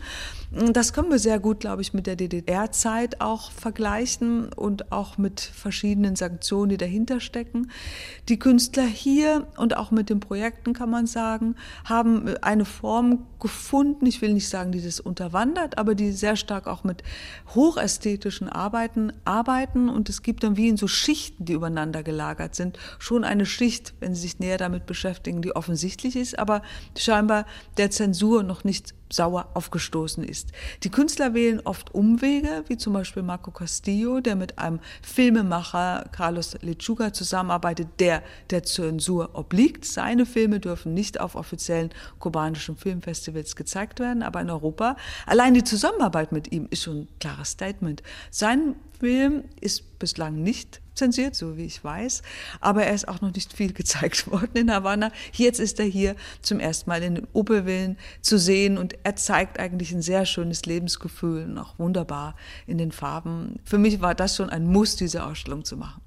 Das 0.73 0.93
können 0.93 1.11
wir 1.11 1.19
sehr 1.19 1.39
gut, 1.39 1.61
glaube 1.61 1.83
ich, 1.83 1.95
mit 1.95 2.07
der 2.07 2.17
DDR-Zeit 2.17 3.21
auch 3.21 3.53
vergleichen 3.53 4.53
und 4.53 4.91
auch 4.91 5.17
mit 5.17 5.41
verschiedenen 5.41 6.17
Sanktionen, 6.17 6.71
die 6.71 6.77
dahinter 6.77 7.21
stecken. 7.21 7.71
Die 8.29 8.39
Künstler 8.39 8.87
hier 8.87 9.47
und 9.57 9.77
auch 9.77 9.93
mit 9.93 10.11
den 10.11 10.19
Projekten, 10.19 10.73
kann 10.73 10.91
man 10.91 11.07
sagen, 11.07 11.55
haben 11.85 12.35
eine 12.43 12.65
Form 12.65 13.27
gefunden, 13.39 14.07
ich 14.07 14.21
will 14.23 14.35
nicht 14.35 14.49
sagen, 14.49 14.73
die 14.73 14.83
das 14.83 15.01
unterwandert, 15.01 15.79
aber 15.79 15.95
die 15.95 16.13
sehr 16.13 16.37
stark 16.37 16.67
auch 16.67 16.85
mit 16.85 17.03
hochästhetischen 17.55 18.49
Arbeiten 18.49 19.13
arbeiten. 19.25 19.89
Und 19.89 20.09
es 20.09 20.23
gibt 20.23 20.43
dann 20.43 20.57
wie 20.57 20.69
in 20.69 20.77
so 20.77 20.89
Schichten, 20.89 21.45
die 21.45 21.55
übereinander 21.55 22.03
gelagert 22.03 22.55
sind, 22.55 22.79
schon 22.99 23.25
eine 23.25 23.47
Schicht, 23.47 23.95
wenn 24.01 24.15
Sie 24.15 24.23
sich 24.23 24.39
näher 24.39 24.59
damit 24.59 24.87
beschäftigen, 24.87 25.43
die 25.43 25.50
offensichtlich 25.57 26.17
ist, 26.17 26.39
aber 26.39 26.63
scheinbar 26.97 27.47
der 27.77 27.91
Zensur 27.91 28.43
noch 28.43 28.65
nicht 28.65 28.95
sauer 29.13 29.49
aufgestoßen 29.55 30.25
ist. 30.25 30.51
Die 30.83 30.91
Künstler 30.91 31.35
wählen 31.35 31.61
oft 31.65 31.95
Umwege, 31.95 32.65
wie 32.69 32.77
zum 32.77 32.93
Beispiel 32.93 33.23
Marco 33.23 33.51
Castillo, 33.51 34.21
der 34.21 34.37
mit 34.37 34.59
einem 34.59 34.81
Filmemacher 35.03 36.09
Carlos 36.13 36.57
Lechuga 36.63 37.13
zusammenarbeitet, 37.13 37.89
der 37.99 38.23
der 38.51 38.63
Zensur 38.63 39.31
obliegt. 39.35 39.85
Seine 39.85 40.27
Filme 40.27 40.61
dürfen 40.61 40.95
nicht 40.95 41.21
auf 41.21 41.35
offiziellen 41.35 41.91
kubanischen 42.19 42.77
Filmfestivals 42.77 43.57
gezeigt 43.57 44.01
werden, 44.01 44.23
aber 44.23 44.41
in 44.41 44.51
Europa, 44.51 44.97
allein 45.27 45.55
die 45.55 45.65
Zusammenarbeit 45.65 46.33
mit 46.33 46.53
ihm 46.53 46.67
ist 46.71 46.83
schon 46.83 47.01
ein 47.01 47.09
klares 47.19 47.51
Statement. 47.51 48.03
Sein 48.31 48.77
Film 49.01 49.45
ist 49.61 49.99
bislang 49.99 50.43
nicht 50.43 50.81
zensiert, 50.95 51.35
so 51.35 51.57
wie 51.57 51.65
ich 51.65 51.83
weiß, 51.83 52.23
aber 52.61 52.85
er 52.85 52.95
ist 52.95 53.09
auch 53.09 53.23
noch 53.23 53.33
nicht 53.35 53.55
viel 53.55 53.73
gezeigt 53.73 54.27
worden 54.31 54.51
in 54.55 54.71
Havanna. 54.71 55.11
Jetzt 55.33 55.59
ist 55.59 55.81
er 55.81 55.87
hier 55.87 56.15
zum 56.43 56.61
ersten 56.61 56.91
Mal 56.91 57.03
in 57.03 57.15
den 57.15 57.27
Opelvillen 57.33 57.97
zu 58.21 58.39
sehen 58.39 58.77
und 58.77 59.00
er 59.03 59.17
zeigt 59.17 59.59
eigentlich 59.59 59.93
ein 59.93 60.03
sehr 60.03 60.27
schönes 60.27 60.67
Lebensgefühl 60.67 61.45
und 61.45 61.59
auch 61.59 61.79
wunderbar 61.79 62.35
in 62.67 62.79
den 62.79 62.93
Farben. 62.93 63.61
Für 63.65 63.79
mich 63.79 64.01
war 64.01 64.15
das 64.15 64.37
schon 64.37 64.51
ein 64.51 64.67
Muss, 64.67 64.97
diese 64.97 65.25
Ausstellung 65.25 65.65
zu 65.65 65.77
machen. 65.77 66.01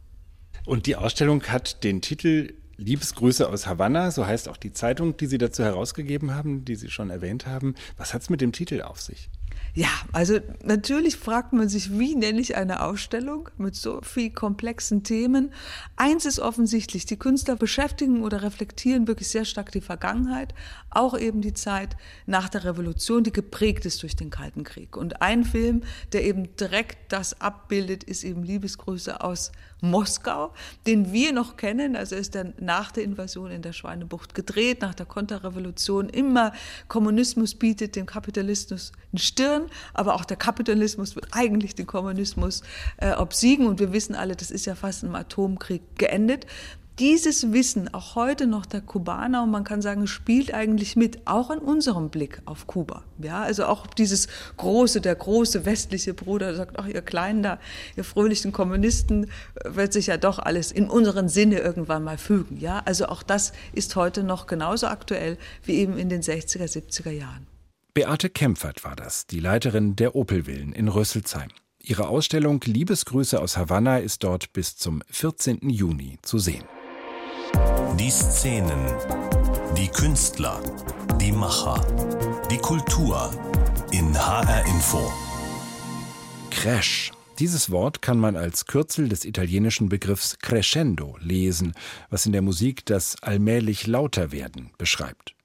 Und 0.65 0.85
die 0.85 0.95
Ausstellung 0.95 1.43
hat 1.43 1.83
den 1.83 2.01
Titel 2.01 2.53
Liebesgrüße 2.77 3.47
aus 3.47 3.67
Havanna, 3.67 4.11
so 4.11 4.25
heißt 4.25 4.49
auch 4.49 4.57
die 4.57 4.71
Zeitung, 4.71 5.15
die 5.17 5.27
Sie 5.27 5.37
dazu 5.37 5.63
herausgegeben 5.63 6.33
haben, 6.33 6.65
die 6.65 6.75
Sie 6.75 6.89
schon 6.89 7.09
erwähnt 7.09 7.45
haben. 7.45 7.75
Was 7.97 8.13
hat 8.13 8.23
es 8.23 8.29
mit 8.29 8.41
dem 8.41 8.51
Titel 8.51 8.81
auf 8.81 8.99
sich? 8.99 9.29
Ja, 9.75 9.89
also 10.11 10.39
natürlich 10.63 11.17
fragt 11.17 11.51
man 11.51 11.67
sich, 11.67 11.97
wie 11.97 12.13
nenne 12.13 12.39
ich 12.39 12.55
eine 12.55 12.83
Ausstellung 12.83 13.49
mit 13.57 13.75
so 13.75 14.01
viel 14.03 14.29
komplexen 14.29 15.01
Themen. 15.01 15.51
Eins 15.95 16.25
ist 16.25 16.39
offensichtlich, 16.39 17.07
die 17.07 17.17
Künstler 17.17 17.55
beschäftigen 17.55 18.21
oder 18.21 18.43
reflektieren 18.43 19.07
wirklich 19.07 19.29
sehr 19.29 19.45
stark 19.45 19.71
die 19.71 19.81
Vergangenheit, 19.81 20.53
auch 20.91 21.17
eben 21.17 21.41
die 21.41 21.55
Zeit 21.55 21.97
nach 22.27 22.49
der 22.49 22.65
Revolution, 22.65 23.23
die 23.23 23.33
geprägt 23.33 23.87
ist 23.87 24.03
durch 24.03 24.15
den 24.15 24.29
Kalten 24.29 24.63
Krieg. 24.63 24.95
Und 24.95 25.23
ein 25.23 25.43
Film, 25.43 25.81
der 26.11 26.23
eben 26.23 26.55
direkt 26.55 27.11
das 27.11 27.41
abbildet, 27.41 28.03
ist 28.03 28.23
eben 28.23 28.43
Liebesgrüße 28.43 29.21
aus 29.21 29.51
Moskau, 29.83 30.53
den 30.87 31.11
wir 31.11 31.33
noch 31.33 31.57
kennen. 31.57 31.95
Also 31.95 32.15
ist 32.15 32.35
dann 32.35 32.53
nach 32.59 32.91
der 32.91 33.03
Invasion 33.03 33.51
in 33.51 33.61
der 33.61 33.73
Schweinebucht 33.73 34.33
gedreht, 34.33 34.81
nach 34.81 34.93
der 34.93 35.05
Konterrevolution. 35.05 36.09
Immer 36.09 36.53
Kommunismus 36.87 37.55
bietet 37.55 37.95
dem 37.95 38.05
Kapitalismus 38.05 38.93
eine 39.11 39.19
Stirn, 39.33 39.63
aber 39.93 40.13
auch 40.15 40.25
der 40.25 40.37
Kapitalismus 40.37 41.15
wird 41.15 41.27
eigentlich 41.31 41.73
den 41.73 41.87
Kommunismus 41.87 42.61
äh, 42.97 43.15
obsiegen. 43.15 43.67
Und 43.67 43.79
wir 43.79 43.91
wissen 43.91 44.15
alle, 44.15 44.35
das 44.35 44.51
ist 44.51 44.65
ja 44.65 44.75
fast 44.75 45.03
im 45.03 45.15
Atomkrieg 45.15 45.81
geendet 45.97 46.45
dieses 46.99 47.51
Wissen 47.51 47.91
auch 47.93 48.15
heute 48.15 48.45
noch 48.45 48.67
der 48.67 48.81
Kubaner 48.81 49.43
und 49.43 49.51
man 49.51 49.63
kann 49.63 49.81
sagen, 49.81 50.05
spielt 50.05 50.53
eigentlich 50.53 50.95
mit, 50.95 51.25
auch 51.25 51.49
in 51.49 51.57
unserem 51.57 52.09
Blick 52.09 52.41
auf 52.45 52.67
Kuba. 52.67 53.03
Ja, 53.17 53.41
also 53.41 53.65
auch 53.65 53.87
dieses 53.87 54.27
große, 54.57 55.01
der 55.01 55.15
große 55.15 55.65
westliche 55.65 56.13
Bruder 56.13 56.53
sagt, 56.53 56.77
ach 56.77 56.85
ihr 56.85 57.01
Kleinen 57.01 57.41
da, 57.41 57.59
ihr 57.95 58.03
fröhlichen 58.03 58.51
Kommunisten, 58.51 59.25
äh, 59.55 59.75
wird 59.75 59.93
sich 59.93 60.07
ja 60.07 60.17
doch 60.17 60.37
alles 60.37 60.71
in 60.71 60.87
unseren 60.87 61.29
Sinne 61.29 61.59
irgendwann 61.59 62.03
mal 62.03 62.19
fügen. 62.19 62.59
Ja, 62.59 62.83
also 62.85 63.07
auch 63.07 63.23
das 63.23 63.53
ist 63.73 63.95
heute 63.95 64.23
noch 64.23 64.45
genauso 64.45 64.87
aktuell 64.87 65.37
wie 65.63 65.73
eben 65.73 65.97
in 65.97 66.09
den 66.09 66.21
60er, 66.21 66.65
70er 66.65 67.11
Jahren. 67.11 67.52
Beate 67.95 68.31
Kempfert 68.31 68.83
war 68.83 68.95
das, 68.95 69.27
die 69.27 69.39
Leiterin 69.39 69.95
der 69.95 70.15
Opelvillen 70.15 70.73
in 70.73 70.87
Rüsselsheim. 70.87 71.49
Ihre 71.77 72.07
Ausstellung 72.07 72.59
Liebesgrüße 72.65 73.39
aus 73.39 73.55
Havanna 73.55 73.99
ist 73.99 74.23
dort 74.23 74.51
bis 74.51 74.75
zum 74.75 75.03
14. 75.11 75.69
Juni 75.69 76.17
zu 76.23 76.39
sehen. 76.39 76.63
Die 77.99 78.09
Szenen, 78.09 78.83
die 79.77 79.89
Künstler, 79.89 80.59
die 81.21 81.31
Macher, 81.31 81.85
die 82.49 82.57
Kultur 82.57 83.29
in 83.91 84.17
HR 84.17 84.65
Info. 84.65 85.13
Crash. 86.49 87.11
Dieses 87.37 87.69
Wort 87.69 88.01
kann 88.01 88.17
man 88.17 88.35
als 88.35 88.65
Kürzel 88.65 89.07
des 89.07 89.23
italienischen 89.23 89.89
Begriffs 89.89 90.39
crescendo 90.39 91.15
lesen, 91.19 91.73
was 92.09 92.25
in 92.25 92.31
der 92.31 92.41
Musik 92.41 92.87
das 92.87 93.21
allmählich 93.21 93.85
lauter 93.85 94.31
werden 94.31 94.71
beschreibt. 94.79 95.35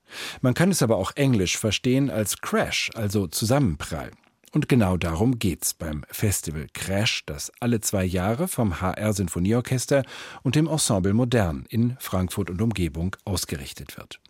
Man 0.41 0.55
kann 0.55 0.71
es 0.71 0.83
aber 0.83 0.97
auch 0.97 1.13
englisch 1.15 1.59
verstehen 1.59 2.11
als 2.11 2.41
Crash, 2.41 2.91
also 2.95 3.27
Zusammenprall. 3.27 4.11
Und 4.53 4.69
genau 4.69 4.97
darum 4.97 5.39
geht's 5.39 5.75
beim 5.75 6.05
Festival 6.11 6.69
Crash, 6.73 7.25
das 7.27 7.53
alle 7.61 7.81
zwei 7.81 8.05
Jahre 8.05 8.49
vom 8.49 8.81
HR 8.81 9.13
Sinfonieorchester 9.13 10.05
und 10.43 10.55
dem 10.55 10.67
Ensemble 10.67 11.13
Modern 11.13 11.67
in 11.69 11.97
Frankfurt 11.99 12.51
und 12.51 12.63
Umgebung 12.63 13.15
ausgerichtet 13.25 13.97
wird. 13.99 14.21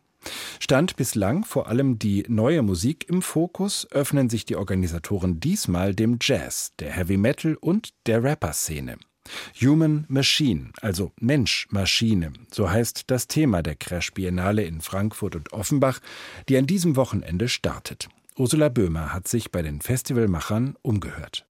Stand 0.59 0.97
bislang 0.97 1.45
vor 1.45 1.69
allem 1.69 1.99
die 1.99 2.25
neue 2.29 2.63
Musik 2.63 3.09
im 3.09 3.23
Fokus, 3.23 3.87
öffnen 3.93 4.29
sich 4.29 4.45
die 4.45 4.57
Organisatoren 4.57 5.39
diesmal 5.39 5.95
dem 5.95 6.19
Jazz, 6.21 6.73
der 6.81 6.91
Heavy 6.91 7.17
Metal 7.17 7.55
und 7.55 7.91
der 8.07 8.23
Rapper-Szene. 8.23 8.97
Human 9.61 10.05
Machine, 10.09 10.71
also 10.81 11.13
Mensch 11.21 11.67
Maschine, 11.71 12.33
so 12.53 12.71
heißt 12.71 13.05
das 13.09 13.27
Thema 13.29 13.63
der 13.63 13.77
Crash 13.77 14.13
Biennale 14.13 14.65
in 14.65 14.81
Frankfurt 14.81 15.37
und 15.37 15.53
Offenbach, 15.53 16.01
die 16.49 16.57
an 16.57 16.67
diesem 16.67 16.97
Wochenende 16.97 17.49
startet. 17.49 18.09
Ursula 18.37 18.69
Böhmer 18.69 19.13
hat 19.13 19.27
sich 19.27 19.51
bei 19.51 19.63
den 19.63 19.81
Festivalmachern 19.81 20.77
umgehört. 20.83 21.45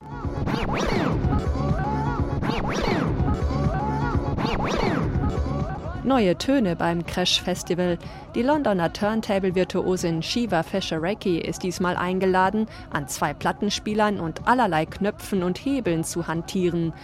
Neue 6.09 6.39
Töne 6.39 6.75
beim 6.75 7.05
Crash 7.05 7.43
Festival. 7.43 7.99
Die 8.35 8.41
Londoner 8.41 8.91
Turntable-Virtuosin 8.91 10.23
Shiva 10.23 10.63
Feshareki 10.63 11.39
ist 11.39 11.63
diesmal 11.63 11.99
eingeladen, 11.99 12.67
an 12.89 13.09
zwei 13.09 13.35
Plattenspielern 13.35 14.19
und 14.19 14.49
allerlei 14.49 14.87
Knöpfen 14.87 15.43
und 15.43 15.59
Hebeln 15.59 16.05
zu 16.05 16.27
hantieren. 16.27 16.95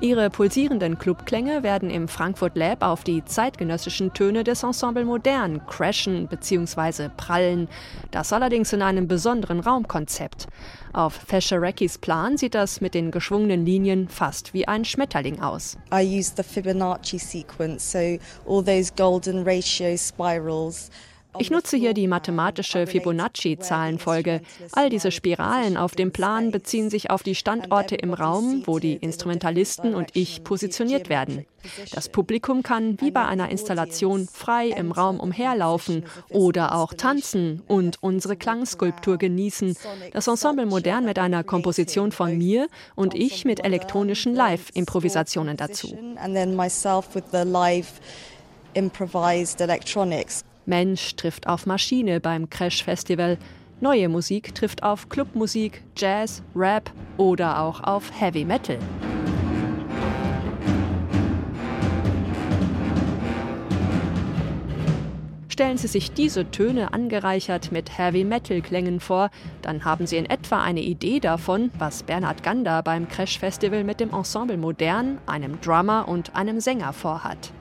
Ihre 0.00 0.28
pulsierenden 0.28 0.98
Clubklänge 0.98 1.62
werden 1.62 1.88
im 1.88 2.08
Frankfurt 2.08 2.56
Lab 2.56 2.82
auf 2.82 3.04
die 3.04 3.24
zeitgenössischen 3.24 4.12
Töne 4.12 4.42
des 4.42 4.64
Ensemble 4.64 5.04
Modern 5.04 5.64
crashen 5.66 6.26
bzw. 6.26 7.10
prallen. 7.16 7.68
Das 8.10 8.32
allerdings 8.32 8.72
in 8.72 8.82
einem 8.82 9.06
besonderen 9.06 9.60
Raumkonzept. 9.60 10.48
Auf 10.92 11.14
Fesharekis 11.14 11.98
Plan 11.98 12.36
sieht 12.36 12.56
das 12.56 12.80
mit 12.80 12.94
den 12.94 13.12
geschwungenen 13.12 13.64
Linien 13.64 14.08
fast 14.08 14.52
wie 14.52 14.66
ein 14.66 14.84
Schmetterling 14.84 15.40
aus. 15.40 15.78
I 15.92 16.02
used 16.02 16.36
the 16.36 16.42
Fibonacci 16.42 17.18
sequence, 17.18 17.92
so 17.92 18.18
all 18.46 18.64
those 18.64 18.92
golden 18.96 19.44
ratio 19.44 19.96
spirals. 19.96 20.90
Ich 21.38 21.50
nutze 21.50 21.76
hier 21.76 21.94
die 21.94 22.06
mathematische 22.06 22.86
Fibonacci-Zahlenfolge. 22.86 24.40
All 24.72 24.88
diese 24.88 25.10
Spiralen 25.10 25.76
auf 25.76 25.94
dem 25.94 26.12
Plan 26.12 26.50
beziehen 26.50 26.90
sich 26.90 27.10
auf 27.10 27.22
die 27.22 27.34
Standorte 27.34 27.96
im 27.96 28.12
Raum, 28.14 28.62
wo 28.66 28.78
die 28.78 28.94
Instrumentalisten 28.94 29.94
und 29.94 30.10
ich 30.14 30.44
positioniert 30.44 31.08
werden. 31.08 31.46
Das 31.92 32.08
Publikum 32.08 32.62
kann 32.62 33.00
wie 33.00 33.10
bei 33.10 33.24
einer 33.24 33.48
Installation 33.48 34.28
frei 34.30 34.68
im 34.68 34.92
Raum 34.92 35.18
umherlaufen 35.18 36.04
oder 36.28 36.74
auch 36.74 36.92
tanzen 36.94 37.62
und 37.66 38.02
unsere 38.02 38.36
Klangskulptur 38.36 39.16
genießen. 39.16 39.76
Das 40.12 40.26
Ensemble 40.28 40.66
Modern 40.66 41.04
mit 41.04 41.18
einer 41.18 41.42
Komposition 41.42 42.12
von 42.12 42.36
mir 42.36 42.68
und 42.94 43.14
ich 43.14 43.44
mit 43.44 43.64
elektronischen 43.64 44.34
Live-Improvisationen 44.34 45.56
dazu. 45.56 45.96
Improvised 48.76 49.60
electronics. 49.60 50.44
Mensch 50.66 51.16
trifft 51.16 51.46
auf 51.46 51.66
Maschine 51.66 52.20
beim 52.20 52.48
Crash 52.48 52.82
Festival. 52.84 53.38
Neue 53.80 54.08
Musik 54.08 54.54
trifft 54.54 54.82
auf 54.82 55.08
Clubmusik, 55.08 55.82
Jazz, 55.96 56.42
Rap 56.54 56.90
oder 57.16 57.60
auch 57.60 57.82
auf 57.82 58.10
Heavy 58.18 58.44
Metal. 58.44 58.78
Stellen 65.54 65.78
Sie 65.78 65.86
sich 65.86 66.10
diese 66.10 66.50
Töne 66.50 66.92
angereichert 66.92 67.70
mit 67.70 67.96
Heavy 67.96 68.24
Metal 68.24 68.60
Klängen 68.60 68.98
vor, 68.98 69.30
dann 69.62 69.84
haben 69.84 70.04
Sie 70.04 70.16
in 70.16 70.26
etwa 70.26 70.60
eine 70.60 70.80
Idee 70.80 71.20
davon, 71.20 71.70
was 71.78 72.02
Bernhard 72.02 72.42
Gander 72.42 72.82
beim 72.82 73.06
Crash 73.06 73.38
Festival 73.38 73.84
mit 73.84 74.00
dem 74.00 74.12
Ensemble 74.12 74.56
Modern, 74.56 75.18
einem 75.26 75.60
Drummer 75.60 76.08
und 76.08 76.34
einem 76.34 76.58
Sänger 76.58 76.92
vorhat. 76.92 77.52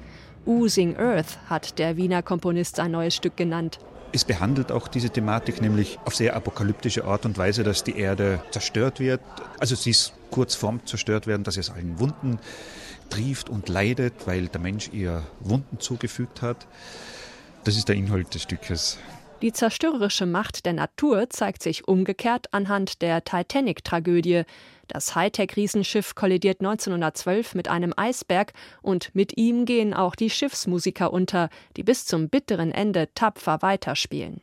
Oozing 0.45 0.97
Earth 0.97 1.37
hat 1.49 1.79
der 1.79 1.97
Wiener 1.97 2.21
Komponist 2.21 2.75
sein 2.75 2.91
neues 2.91 3.15
Stück 3.15 3.37
genannt. 3.37 3.79
Es 4.11 4.25
behandelt 4.25 4.71
auch 4.71 4.87
diese 4.87 5.09
Thematik 5.09 5.61
nämlich 5.61 5.97
auf 6.05 6.15
sehr 6.15 6.35
apokalyptische 6.35 7.05
Art 7.05 7.25
und 7.25 7.37
Weise, 7.37 7.63
dass 7.63 7.83
die 7.83 7.97
Erde 7.97 8.43
zerstört 8.51 8.99
wird. 8.99 9.21
Also 9.59 9.75
sie 9.75 9.89
ist 9.89 10.13
kurz 10.29 10.53
vorm 10.53 10.85
zerstört 10.85 11.25
werden, 11.25 11.43
dass 11.43 11.57
es 11.57 11.71
allen 11.71 11.99
Wunden 11.99 12.37
trieft 13.09 13.49
und 13.49 13.69
leidet, 13.69 14.13
weil 14.25 14.47
der 14.47 14.61
Mensch 14.61 14.89
ihr 14.93 15.23
Wunden 15.39 15.79
zugefügt 15.79 16.41
hat. 16.41 16.67
Das 17.63 17.75
ist 17.75 17.87
der 17.87 17.95
Inhalt 17.95 18.35
des 18.35 18.43
Stückes. 18.43 18.99
Die 19.41 19.51
zerstörerische 19.51 20.25
Macht 20.25 20.65
der 20.65 20.73
Natur 20.73 21.29
zeigt 21.29 21.63
sich 21.63 21.87
umgekehrt 21.87 22.47
anhand 22.53 23.01
der 23.01 23.23
Titanic-Tragödie. 23.23 24.43
Das 24.87 25.15
Hightech-Riesenschiff 25.15 26.15
kollidiert 26.15 26.59
1912 26.59 27.55
mit 27.55 27.67
einem 27.67 27.93
Eisberg 27.95 28.53
und 28.81 29.13
mit 29.15 29.37
ihm 29.37 29.65
gehen 29.65 29.93
auch 29.93 30.15
die 30.15 30.29
Schiffsmusiker 30.29 31.13
unter, 31.13 31.49
die 31.77 31.83
bis 31.83 32.05
zum 32.05 32.29
bitteren 32.29 32.71
Ende 32.71 33.09
tapfer 33.15 33.61
weiterspielen. 33.61 34.41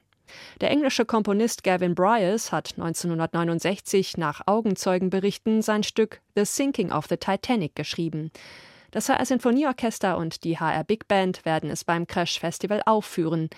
Der 0.61 0.71
englische 0.71 1.05
Komponist 1.05 1.65
Gavin 1.65 1.95
Bryars 1.95 2.53
hat 2.53 2.75
1969 2.77 4.17
nach 4.17 4.43
Augenzeugenberichten 4.47 5.63
sein 5.63 5.83
Stück 5.83 6.21
The 6.37 6.45
Sinking 6.45 6.93
of 6.93 7.07
the 7.09 7.17
Titanic 7.17 7.75
geschrieben. 7.75 8.31
Das 8.93 9.09
HR 9.09 9.25
Sinfonieorchester 9.25 10.17
und 10.17 10.43
die 10.45 10.59
HR 10.59 10.85
Big 10.85 11.07
Band 11.07 11.45
werden 11.45 11.71
es 11.71 11.85
beim 11.85 12.07
Crash 12.07 12.41
Festival 12.41 12.83
aufführen. 12.87 13.51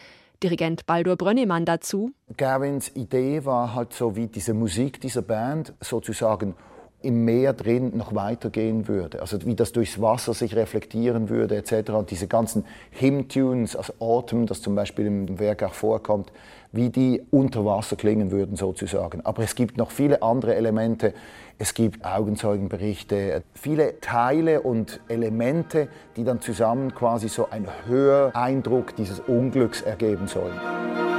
Dirigent 0.42 0.86
Baldur 0.86 1.16
Brönnimann 1.16 1.64
dazu. 1.64 2.12
Gavins 2.36 2.90
Idee 2.96 3.44
war 3.44 3.74
halt 3.74 3.92
so, 3.92 4.16
wie 4.16 4.26
diese 4.26 4.54
Musik 4.54 5.00
dieser 5.00 5.22
Band 5.22 5.72
sozusagen 5.80 6.54
im 7.02 7.24
Meer 7.24 7.52
drin 7.52 7.96
noch 7.96 8.14
weitergehen 8.14 8.88
würde. 8.88 9.20
Also 9.20 9.44
wie 9.44 9.54
das 9.54 9.72
durchs 9.72 10.00
Wasser 10.00 10.34
sich 10.34 10.56
reflektieren 10.56 11.28
würde 11.28 11.56
etc. 11.56 11.90
Und 11.90 12.10
diese 12.10 12.26
ganzen 12.26 12.64
Hymn-Tunes, 12.92 13.76
also 13.76 13.92
Autumn, 13.98 14.46
das 14.46 14.62
zum 14.62 14.74
Beispiel 14.74 15.06
im 15.06 15.38
Werk 15.38 15.62
auch 15.62 15.74
vorkommt, 15.74 16.32
wie 16.72 16.88
die 16.88 17.22
unter 17.30 17.64
Wasser 17.64 17.96
klingen 17.96 18.30
würden 18.30 18.56
sozusagen. 18.56 19.20
Aber 19.24 19.42
es 19.42 19.54
gibt 19.54 19.76
noch 19.76 19.90
viele 19.90 20.22
andere 20.22 20.54
Elemente. 20.54 21.12
Es 21.58 21.74
gibt 21.74 22.04
Augenzeugenberichte, 22.04 23.42
viele 23.54 24.00
Teile 24.00 24.62
und 24.62 25.00
Elemente, 25.08 25.88
die 26.16 26.24
dann 26.24 26.40
zusammen 26.40 26.94
quasi 26.94 27.28
so 27.28 27.50
einen 27.50 27.68
Höreindruck 27.86 28.96
dieses 28.96 29.20
Unglücks 29.20 29.82
ergeben 29.82 30.26
sollen. 30.26 31.11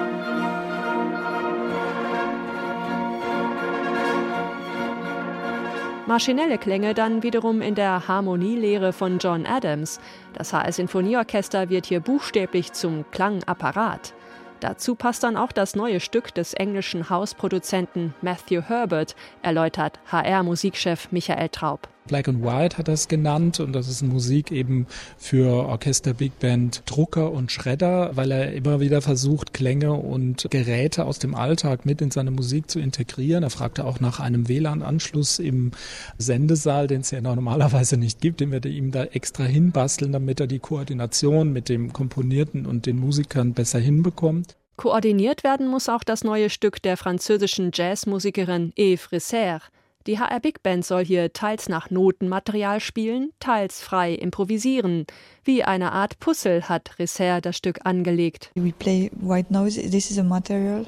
Maschinelle 6.06 6.58
Klänge 6.58 6.94
dann 6.94 7.24
wiederum 7.24 7.62
in 7.62 7.76
der 7.76 8.10
Harmonielehre 8.10 8.92
von 8.92 9.20
John 9.20 9.46
Adams. 9.46 10.02
Das 10.34 10.52
HR 10.52 10.70
Sinfonieorchester 10.70 11.70
wird 11.70 11.86
hier 11.86 12.02
buchstäblich 12.02 12.74
zum 12.74 13.06
Klangapparat. 13.12 14.14
Dazu 14.60 14.96
passt 14.96 15.24
dann 15.24 15.38
auch 15.38 15.54
das 15.54 15.76
neue 15.76 16.02
Stück 16.02 16.34
des 16.34 16.54
englischen 16.54 17.10
Hausproduzenten 17.10 18.14
Matthew 18.22 18.64
Herbert, 18.64 19.16
erläutert 19.44 20.00
HR-Musikchef 20.12 21.10
Michael 21.12 21.48
Traub. 21.50 21.88
Black 22.08 22.28
and 22.28 22.44
White 22.44 22.78
hat 22.78 22.88
das 22.88 23.08
genannt 23.08 23.60
und 23.60 23.74
das 23.74 23.88
ist 23.88 24.02
Musik 24.02 24.52
eben 24.52 24.88
für 25.18 25.66
Orchester, 25.68 26.14
Big 26.14 26.38
Band, 26.40 26.84
Drucker 26.86 27.32
und 27.32 27.52
Schredder, 27.52 28.12
weil 28.16 28.32
er 28.32 28.54
immer 28.54 28.80
wieder 28.80 29.02
versucht, 29.02 29.54
Klänge 29.54 29.94
und 29.94 30.48
Geräte 30.50 31.06
aus 31.06 31.20
dem 31.20 31.34
Alltag 31.34 31.86
mit 31.86 32.02
in 32.02 32.12
seine 32.12 32.32
Musik 32.32 32.70
zu 32.70 32.80
integrieren. 32.80 33.44
Er 33.44 33.50
fragte 33.50 33.86
auch 33.86 34.00
nach 34.00 34.20
einem 34.20 34.50
WLAN-Anschluss 34.50 35.40
im 35.40 35.72
Sendesaal, 36.18 36.88
den 36.88 37.02
es 37.02 37.12
ja 37.12 37.22
normalerweise 37.22 37.98
nicht 37.98 38.20
gibt, 38.20 38.42
den 38.42 38.52
wir 38.52 38.64
ihm 38.66 38.92
da 38.92 39.06
extra 39.06 39.44
hinbasteln, 39.44 40.12
damit 40.12 40.40
er 40.40 40.48
die 40.48 40.60
Koordination 40.60 41.54
mit 41.54 41.70
dem 41.70 41.94
Komponierten 41.94 42.66
und 42.66 42.86
den 42.86 42.98
Musikern 42.98 43.54
besser 43.54 43.80
hinbekommt. 43.80 44.56
Koordiniert 44.76 45.44
werden 45.44 45.68
muss 45.68 45.88
auch 45.88 46.04
das 46.04 46.24
neue 46.24 46.50
Stück 46.50 46.82
der 46.82 46.98
französischen 46.98 47.72
Jazzmusikerin 47.74 48.74
Eve 48.76 49.12
Risser. 49.12 49.62
Die 50.06 50.20
HR 50.20 50.42
Big 50.42 50.64
Band 50.64 50.86
soll 50.86 51.06
hier 51.06 51.32
teils 51.32 51.70
nach 51.70 51.90
Notenmaterial 51.90 52.82
spielen, 52.82 53.32
teils 53.40 53.80
frei 53.80 54.14
improvisieren. 54.14 55.06
Wie 55.46 55.64
eine 55.64 55.94
Art 55.94 56.20
Puzzle 56.20 56.68
hat 56.68 57.00
Risser 57.00 57.40
das 57.40 57.56
Stück 57.56 57.86
angelegt. 57.86 58.52
We 58.56 58.74
play 58.74 59.10
white 59.16 59.54
noise. 59.54 59.80
This 59.80 60.12
is 60.12 60.20
a 60.20 60.24
material 60.24 60.86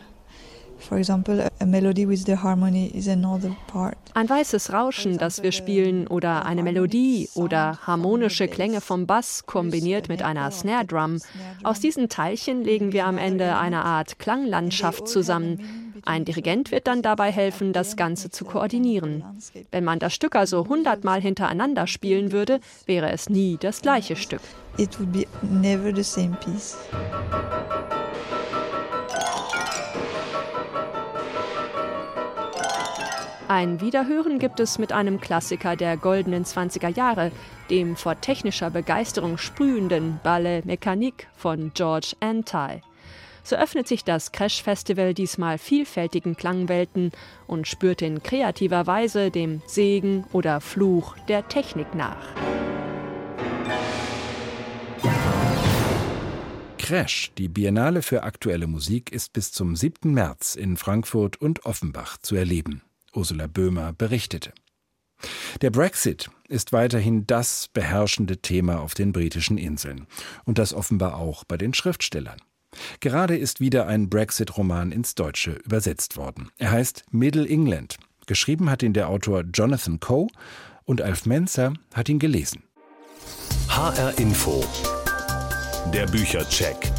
ein 4.14 4.30
weißes 4.30 4.74
Rauschen, 4.74 5.18
das 5.18 5.44
wir 5.44 5.52
spielen, 5.52 6.08
oder 6.08 6.46
eine 6.46 6.64
Melodie 6.64 7.30
oder 7.34 7.80
harmonische 7.86 8.48
Klänge 8.48 8.82
vom 8.82 9.06
Bass 9.06 9.46
kombiniert 9.46 10.10
mit 10.10 10.22
einer 10.22 10.52
Snare 10.52 10.86
Drum. 10.86 11.20
Aus 11.64 11.80
diesen 11.80 12.10
Teilchen 12.10 12.64
legen 12.64 12.94
wir 12.94 13.06
am 13.06 13.18
Ende 13.18 13.58
eine 13.58 13.84
Art 13.84 14.20
Klanglandschaft 14.20 15.08
zusammen. 15.08 15.86
Ein 16.06 16.24
Dirigent 16.24 16.72
wird 16.72 16.88
dann 16.88 17.02
dabei 17.02 17.32
helfen, 17.32 17.74
das 17.74 17.96
Ganze 17.96 18.30
zu 18.30 18.46
koordinieren. 18.46 19.24
Wenn 19.72 19.84
man 19.84 20.00
das 20.00 20.14
Stück 20.14 20.36
also 20.36 20.68
hundertmal 20.68 21.20
hintereinander 21.20 21.88
spielen 21.88 22.32
würde, 22.32 22.60
wäre 22.86 23.12
es 23.12 23.30
nie 23.30 23.58
das 23.60 23.82
gleiche 23.82 24.16
Stück. 24.16 24.42
It 24.78 25.00
would 25.00 25.12
be 25.12 25.26
never 25.42 25.96
the 25.96 26.04
same 26.04 26.38
piece. 26.44 26.78
Ein 33.48 33.80
Wiederhören 33.80 34.40
gibt 34.40 34.60
es 34.60 34.80
mit 34.80 34.92
einem 34.92 35.22
Klassiker 35.22 35.76
der 35.76 35.98
goldenen 35.98 36.46
20er 36.46 36.90
Jahre, 36.90 37.32
dem 37.70 37.96
vor 37.96 38.20
technischer 38.20 38.72
Begeisterung 38.72 39.38
sprühenden 39.38 40.20
Ballet 40.24 40.66
Mécanique 40.66 41.28
von 41.36 41.72
George 41.76 42.16
Antai. 42.22 42.82
So 43.44 43.56
öffnet 43.56 43.88
sich 43.88 44.04
das 44.04 44.32
Crash 44.32 44.64
Festival 44.64 45.14
diesmal 45.14 45.60
vielfältigen 45.60 46.36
Klangwelten 46.36 47.12
und 47.46 47.68
spürt 47.68 48.02
in 48.02 48.24
kreativer 48.24 48.88
Weise 48.88 49.30
dem 49.30 49.62
Segen 49.68 50.26
oder 50.34 50.60
Fluch 50.60 51.16
der 51.28 51.48
Technik 51.48 51.94
nach. 51.94 52.18
Crash, 56.80 57.32
die 57.38 57.48
Biennale 57.48 58.02
für 58.02 58.24
aktuelle 58.24 58.66
Musik, 58.66 59.12
ist 59.12 59.34
bis 59.34 59.52
zum 59.52 59.76
7. 59.76 60.12
März 60.12 60.56
in 60.56 60.78
Frankfurt 60.78 61.40
und 61.40 61.66
Offenbach 61.66 62.18
zu 62.18 62.36
erleben. 62.36 62.82
Ursula 63.16 63.48
Böhmer 63.48 63.94
berichtete. 63.94 64.54
Der 65.62 65.72
Brexit 65.72 66.30
ist 66.48 66.74
weiterhin 66.74 67.26
das 67.26 67.70
beherrschende 67.74 68.38
Thema 68.38 68.80
auf 68.82 68.94
den 68.94 69.12
britischen 69.12 69.58
Inseln. 69.58 70.08
Und 70.44 70.58
das 70.58 70.74
offenbar 70.74 71.18
auch 71.18 71.44
bei 71.44 71.58
den 71.58 71.74
Schriftstellern. 71.74 72.38
Gerade 73.00 73.38
ist 73.38 73.62
wieder 73.62 73.88
ein 73.88 74.10
Brexit-Roman 74.10 74.92
ins 74.92 75.16
Deutsche 75.16 75.52
übersetzt 75.52 76.18
worden. 76.18 76.50
Er 76.58 76.72
heißt 76.72 77.06
Middle 77.12 77.48
England. 77.48 77.98
Geschrieben 78.28 78.70
hat 78.70 78.84
ihn 78.84 78.94
der 78.94 79.10
Autor 79.10 79.44
Jonathan 79.54 80.00
Coe 80.00 80.28
und 80.84 81.02
Alf 81.02 81.26
Menzer 81.26 81.74
hat 81.94 82.10
ihn 82.10 82.20
gelesen. 82.20 82.64
HR 83.70 84.18
Info. 84.20 84.64
Der 85.94 86.08
Büchercheck. 86.08 86.92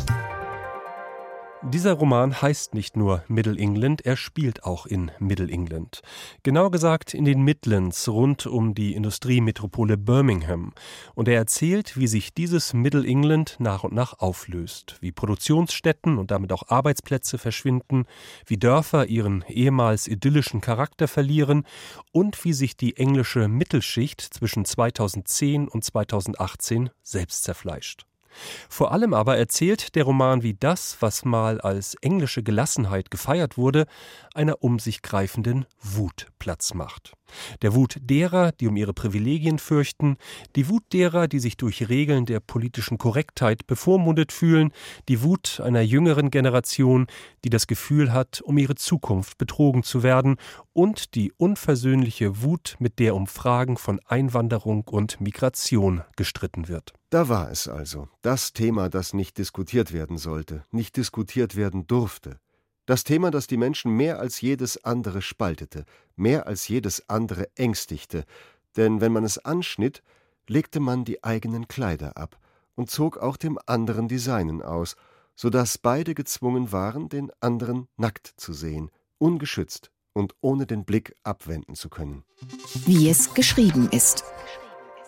Dieser 1.72 1.94
Roman 1.94 2.40
heißt 2.40 2.74
nicht 2.74 2.96
nur 2.96 3.24
Middle 3.26 3.58
England, 3.58 4.06
er 4.06 4.16
spielt 4.16 4.62
auch 4.62 4.86
in 4.86 5.10
Middle 5.18 5.50
England. 5.50 6.00
Genau 6.44 6.70
gesagt 6.70 7.12
in 7.12 7.24
den 7.24 7.42
Midlands 7.42 8.08
rund 8.08 8.46
um 8.46 8.74
die 8.74 8.94
Industriemetropole 8.94 9.98
Birmingham. 9.98 10.72
Und 11.14 11.26
er 11.26 11.34
erzählt, 11.34 11.96
wie 11.96 12.06
sich 12.06 12.32
dieses 12.32 12.72
Middle 12.72 13.04
England 13.04 13.56
nach 13.58 13.82
und 13.82 13.92
nach 13.92 14.20
auflöst, 14.20 14.96
wie 15.00 15.10
Produktionsstätten 15.10 16.18
und 16.18 16.30
damit 16.30 16.52
auch 16.52 16.68
Arbeitsplätze 16.68 17.36
verschwinden, 17.36 18.06
wie 18.46 18.58
Dörfer 18.58 19.06
ihren 19.06 19.44
ehemals 19.48 20.06
idyllischen 20.06 20.60
Charakter 20.60 21.08
verlieren 21.08 21.64
und 22.12 22.44
wie 22.44 22.52
sich 22.52 22.76
die 22.76 22.96
englische 22.96 23.48
Mittelschicht 23.48 24.20
zwischen 24.20 24.64
2010 24.64 25.66
und 25.66 25.82
2018 25.84 26.90
selbst 27.02 27.42
zerfleischt. 27.42 28.06
Vor 28.68 28.92
allem 28.92 29.14
aber 29.14 29.36
erzählt 29.36 29.94
der 29.94 30.04
Roman, 30.04 30.42
wie 30.42 30.54
das, 30.54 30.96
was 31.00 31.24
mal 31.24 31.60
als 31.60 31.94
englische 32.00 32.42
Gelassenheit 32.42 33.10
gefeiert 33.10 33.56
wurde, 33.56 33.86
einer 34.34 34.62
um 34.62 34.78
sich 34.78 35.02
greifenden 35.02 35.66
Wut 35.80 36.26
Platz 36.38 36.74
macht. 36.74 37.12
Der 37.62 37.74
Wut 37.74 37.96
derer, 38.00 38.52
die 38.52 38.66
um 38.66 38.76
ihre 38.76 38.92
Privilegien 38.92 39.58
fürchten, 39.58 40.16
die 40.54 40.68
Wut 40.68 40.84
derer, 40.92 41.28
die 41.28 41.38
sich 41.38 41.56
durch 41.56 41.88
Regeln 41.88 42.26
der 42.26 42.40
politischen 42.40 42.98
Korrektheit 42.98 43.66
bevormundet 43.66 44.32
fühlen, 44.32 44.72
die 45.08 45.22
Wut 45.22 45.60
einer 45.64 45.82
jüngeren 45.82 46.30
Generation, 46.30 47.06
die 47.44 47.50
das 47.50 47.66
Gefühl 47.66 48.12
hat, 48.12 48.40
um 48.42 48.58
ihre 48.58 48.74
Zukunft 48.74 49.38
betrogen 49.38 49.82
zu 49.82 50.02
werden, 50.02 50.36
und 50.72 51.14
die 51.14 51.32
unversöhnliche 51.32 52.42
Wut, 52.42 52.76
mit 52.78 52.98
der 52.98 53.14
um 53.14 53.26
Fragen 53.26 53.76
von 53.76 53.98
Einwanderung 54.06 54.84
und 54.84 55.20
Migration 55.20 56.02
gestritten 56.16 56.68
wird. 56.68 56.92
Da 57.10 57.28
war 57.28 57.50
es 57.50 57.68
also, 57.68 58.08
das 58.22 58.52
Thema, 58.52 58.88
das 58.88 59.14
nicht 59.14 59.38
diskutiert 59.38 59.92
werden 59.92 60.18
sollte, 60.18 60.64
nicht 60.70 60.96
diskutiert 60.96 61.56
werden 61.56 61.86
durfte. 61.86 62.38
Das 62.86 63.02
Thema, 63.02 63.32
das 63.32 63.48
die 63.48 63.56
Menschen 63.56 63.92
mehr 63.96 64.20
als 64.20 64.40
jedes 64.40 64.84
andere 64.84 65.20
spaltete, 65.20 65.84
mehr 66.14 66.46
als 66.46 66.68
jedes 66.68 67.08
andere 67.08 67.48
ängstigte, 67.56 68.24
denn 68.76 69.00
wenn 69.00 69.12
man 69.12 69.24
es 69.24 69.38
anschnitt, 69.38 70.02
legte 70.46 70.78
man 70.78 71.04
die 71.04 71.24
eigenen 71.24 71.66
Kleider 71.66 72.16
ab 72.16 72.38
und 72.76 72.88
zog 72.88 73.18
auch 73.18 73.36
dem 73.36 73.58
anderen 73.66 74.06
die 74.06 74.18
seinen 74.18 74.62
aus, 74.62 74.94
so 75.34 75.50
dass 75.50 75.78
beide 75.78 76.14
gezwungen 76.14 76.70
waren, 76.70 77.08
den 77.08 77.32
anderen 77.40 77.88
nackt 77.96 78.32
zu 78.36 78.52
sehen, 78.52 78.90
ungeschützt 79.18 79.90
und 80.12 80.34
ohne 80.40 80.66
den 80.66 80.84
Blick 80.84 81.14
abwenden 81.24 81.74
zu 81.74 81.88
können. 81.88 82.24
Wie 82.86 83.08
es 83.10 83.34
geschrieben 83.34 83.88
ist. 83.90 84.24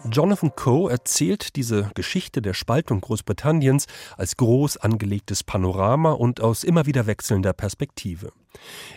Jonathan 0.04 0.54
Coe 0.54 0.88
erzählt 0.88 1.56
diese 1.56 1.90
Geschichte 1.94 2.40
der 2.40 2.54
Spaltung 2.54 3.00
Großbritanniens 3.00 3.86
als 4.16 4.36
groß 4.36 4.76
angelegtes 4.76 5.42
Panorama 5.42 6.12
und 6.12 6.40
aus 6.40 6.62
immer 6.62 6.86
wieder 6.86 7.06
wechselnder 7.06 7.52
Perspektive. 7.52 8.32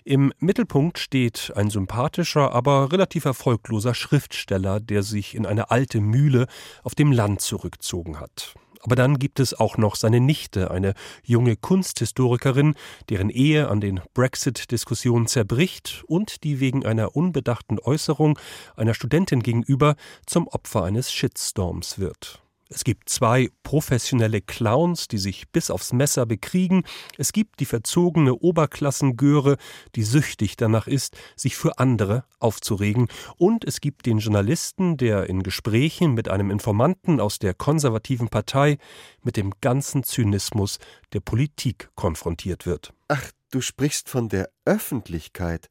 Im 0.04 0.32
Mittelpunkt 0.40 1.00
steht 1.00 1.54
ein 1.56 1.72
sympathischer, 1.72 2.54
aber 2.54 2.92
relativ 2.92 3.26
erfolgloser 3.26 3.96
Schriftsteller, 3.96 4.80
der 4.80 5.02
sich 5.02 5.34
in 5.34 5.46
eine 5.46 5.72
alte 5.72 6.02
Mühle 6.02 6.46
auf 6.84 6.94
dem 6.94 7.12
Land 7.12 7.42
zurückzogen 7.42 8.20
hat. 8.20 8.54
Aber 8.84 8.96
dann 8.96 9.20
gibt 9.20 9.40
es 9.40 9.54
auch 9.54 9.78
noch 9.78 9.96
seine 9.96 10.20
Nichte, 10.20 10.72
eine 10.72 10.94
junge 11.24 11.56
Kunsthistorikerin, 11.56 12.76
deren 13.10 13.30
Ehe 13.30 13.70
an 13.70 13.82
den 13.82 14.02
Brexit-Diskussionen 14.14 15.28
zerbricht 15.28 16.04
und 16.08 16.44
die 16.44 16.60
wegen 16.60 16.86
einer 16.86 17.16
unbedachten 17.16 17.80
Äußerung 17.80 18.40
einer 18.76 18.94
Studentin 18.94 19.44
gegenüber 19.44 19.96
zum 20.26 20.48
Opfer 20.48 20.84
eines 20.84 21.12
Shitstorms 21.12 22.00
wird. 22.00 22.42
Es 22.74 22.86
gibt 22.86 23.10
zwei 23.10 23.50
professionelle 23.64 24.40
Clowns, 24.40 25.10
die 25.10 25.18
sich 25.18 25.50
bis 25.50 25.70
aufs 25.70 25.92
Messer 25.92 26.26
bekriegen. 26.26 26.84
Es 27.18 27.34
gibt 27.34 27.60
die 27.60 27.66
verzogene 27.66 28.34
Oberklassengöre, 28.34 29.58
die 29.96 30.04
süchtig 30.04 30.56
danach 30.56 30.88
ist, 30.88 31.18
sich 31.36 31.58
für 31.58 31.80
andere 31.80 32.24
aufzuregen. 32.40 33.10
Und 33.36 33.66
es 33.66 33.82
gibt 33.82 34.06
den 34.06 34.20
Journalisten, 34.20 34.96
der 34.96 35.28
in 35.28 35.44
Gesprächen 35.44 36.14
mit 36.14 36.30
einem 36.30 36.50
Informanten 36.50 37.20
aus 37.20 37.40
der 37.40 37.54
konservativen 37.54 38.30
Partei 38.30 38.78
mit 39.22 39.36
dem 39.36 39.52
ganzen 39.60 40.06
Zynismus 40.06 40.80
der 41.12 41.20
Politik 41.20 41.90
konfrontiert 41.96 42.66
wird. 42.66 42.94
Ach, 43.10 43.32
du 43.52 43.60
sprichst 43.60 44.08
von 44.08 44.30
der 44.30 44.50
Öffentlichkeit. 44.64 45.68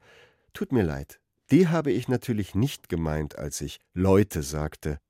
Tut 0.52 0.70
mir 0.70 0.82
leid. 0.82 1.18
Die 1.50 1.68
habe 1.68 1.92
ich 1.92 2.08
natürlich 2.08 2.54
nicht 2.54 2.90
gemeint, 2.90 3.38
als 3.38 3.62
ich 3.62 3.80
Leute 3.94 4.42
sagte. 4.42 5.00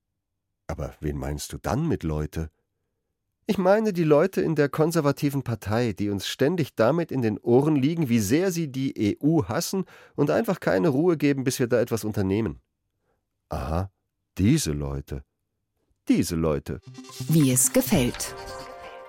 Aber 0.71 0.95
wen 1.01 1.17
meinst 1.17 1.53
du 1.53 1.59
dann 1.59 1.89
mit 1.89 2.05
Leute? 2.05 2.49
Ich 3.47 3.59
meine 3.59 3.93
die 3.93 4.05
Leute 4.05 4.41
in 4.41 4.55
der 4.55 4.69
konservativen 4.69 5.43
Partei, 5.43 5.93
die 5.93 6.11
uns 6.11 6.29
ständig 6.29 6.77
damit 6.77 7.11
in 7.11 7.23
den 7.23 7.39
Ohren 7.39 7.75
liegen, 7.75 8.09
wie 8.09 8.21
sehr 8.21 8.53
sie 8.53 8.69
die 8.69 9.19
EU 9.21 9.43
hassen 9.49 9.85
und 10.15 10.31
einfach 10.31 10.61
keine 10.61 10.91
Ruhe 10.91 11.17
geben, 11.17 11.43
bis 11.43 11.59
wir 11.59 11.67
da 11.67 11.81
etwas 11.81 12.05
unternehmen. 12.05 12.61
Aha, 13.49 13.91
diese 14.39 14.71
Leute. 14.71 15.25
Diese 16.07 16.37
Leute. 16.37 16.81
Wie 17.29 17.51
es 17.51 17.73
gefällt. 17.73 18.37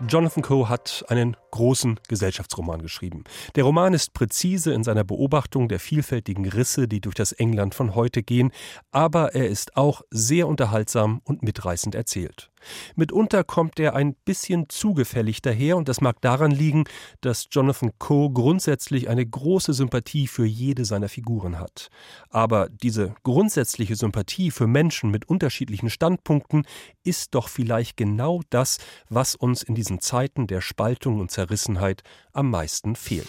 Jonathan 0.07 0.41
Coe 0.41 0.67
hat 0.67 1.05
einen 1.09 1.37
großen 1.51 1.99
Gesellschaftsroman 2.07 2.81
geschrieben. 2.81 3.23
Der 3.55 3.63
Roman 3.63 3.93
ist 3.93 4.13
präzise 4.13 4.73
in 4.73 4.83
seiner 4.83 5.03
Beobachtung 5.03 5.67
der 5.67 5.79
vielfältigen 5.79 6.47
Risse, 6.47 6.87
die 6.87 7.01
durch 7.01 7.15
das 7.15 7.31
England 7.31 7.75
von 7.75 7.93
heute 7.93 8.23
gehen, 8.23 8.51
aber 8.91 9.35
er 9.35 9.47
ist 9.47 9.77
auch 9.77 10.01
sehr 10.09 10.47
unterhaltsam 10.47 11.21
und 11.23 11.43
mitreißend 11.43 11.95
erzählt. 11.95 12.50
Mitunter 12.95 13.43
kommt 13.43 13.79
er 13.79 13.95
ein 13.95 14.15
bisschen 14.25 14.69
zugefällig 14.69 15.41
daher 15.41 15.77
und 15.77 15.89
das 15.89 16.01
mag 16.01 16.21
daran 16.21 16.51
liegen, 16.51 16.85
dass 17.21 17.47
Jonathan 17.51 17.91
Coe 17.99 18.31
grundsätzlich 18.31 19.09
eine 19.09 19.25
große 19.25 19.73
Sympathie 19.73 20.27
für 20.27 20.45
jede 20.45 20.85
seiner 20.85 21.09
Figuren 21.09 21.59
hat. 21.59 21.89
Aber 22.29 22.69
diese 22.69 23.15
grundsätzliche 23.23 23.95
Sympathie 23.95 24.51
für 24.51 24.67
Menschen 24.67 25.11
mit 25.11 25.27
unterschiedlichen 25.29 25.89
Standpunkten 25.89 26.65
ist 27.03 27.35
doch 27.35 27.47
vielleicht 27.47 27.97
genau 27.97 28.41
das, 28.49 28.77
was 29.09 29.35
uns 29.35 29.63
in 29.63 29.75
diesen 29.75 29.99
Zeiten 29.99 30.47
der 30.47 30.61
Spaltung 30.61 31.19
und 31.19 31.31
Zerrissenheit 31.31 32.03
am 32.33 32.49
meisten 32.49 32.95
fehlt. 32.95 33.27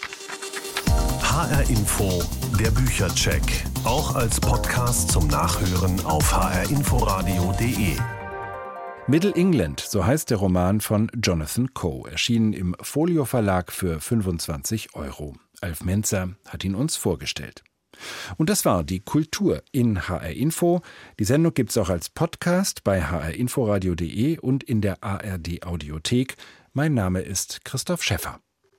HR 1.23 1.71
Info, 1.71 2.23
der 2.61 2.71
Büchercheck, 2.71 3.43
auch 3.85 4.15
als 4.15 4.39
Podcast 4.39 5.11
zum 5.11 5.29
Nachhören 5.29 6.05
auf 6.05 6.31
hrinforadio.de. 6.31 7.97
Middle 9.13 9.35
England, 9.35 9.81
so 9.81 10.07
heißt 10.07 10.31
der 10.31 10.39
Roman 10.39 10.81
von 10.81 11.11
Jonathan 11.23 11.75
Coe, 11.75 12.09
erschienen 12.09 12.55
im 12.55 12.75
Folio 12.81 13.27
Verlag 13.27 13.71
für 13.71 14.01
25 14.01 14.95
Euro. 14.95 15.37
Alf 15.61 15.85
Menzer 15.85 16.31
hat 16.49 16.65
ihn 16.65 16.75
uns 16.75 16.97
vorgestellt. 16.97 17.63
Und 18.39 18.49
das 18.49 18.65
war 18.65 18.85
die 18.85 19.01
Kultur 19.01 19.65
in 19.71 20.09
HR 20.09 20.31
Info. 20.31 20.81
Die 21.19 21.27
Sendung 21.27 21.53
gibt 21.53 21.69
es 21.69 21.77
auch 21.77 21.91
als 21.91 22.09
Podcast 22.09 22.85
bei 22.85 23.03
hrinforadio.de 23.03 24.39
und 24.39 24.65
in 24.65 24.81
der 24.81 25.05
ARD 25.05 25.63
Audiothek. 25.67 26.37
Mein 26.73 26.95
Name 26.95 27.21
ist 27.21 27.67
Christoph 27.67 28.03
Schäffer. 28.03 28.41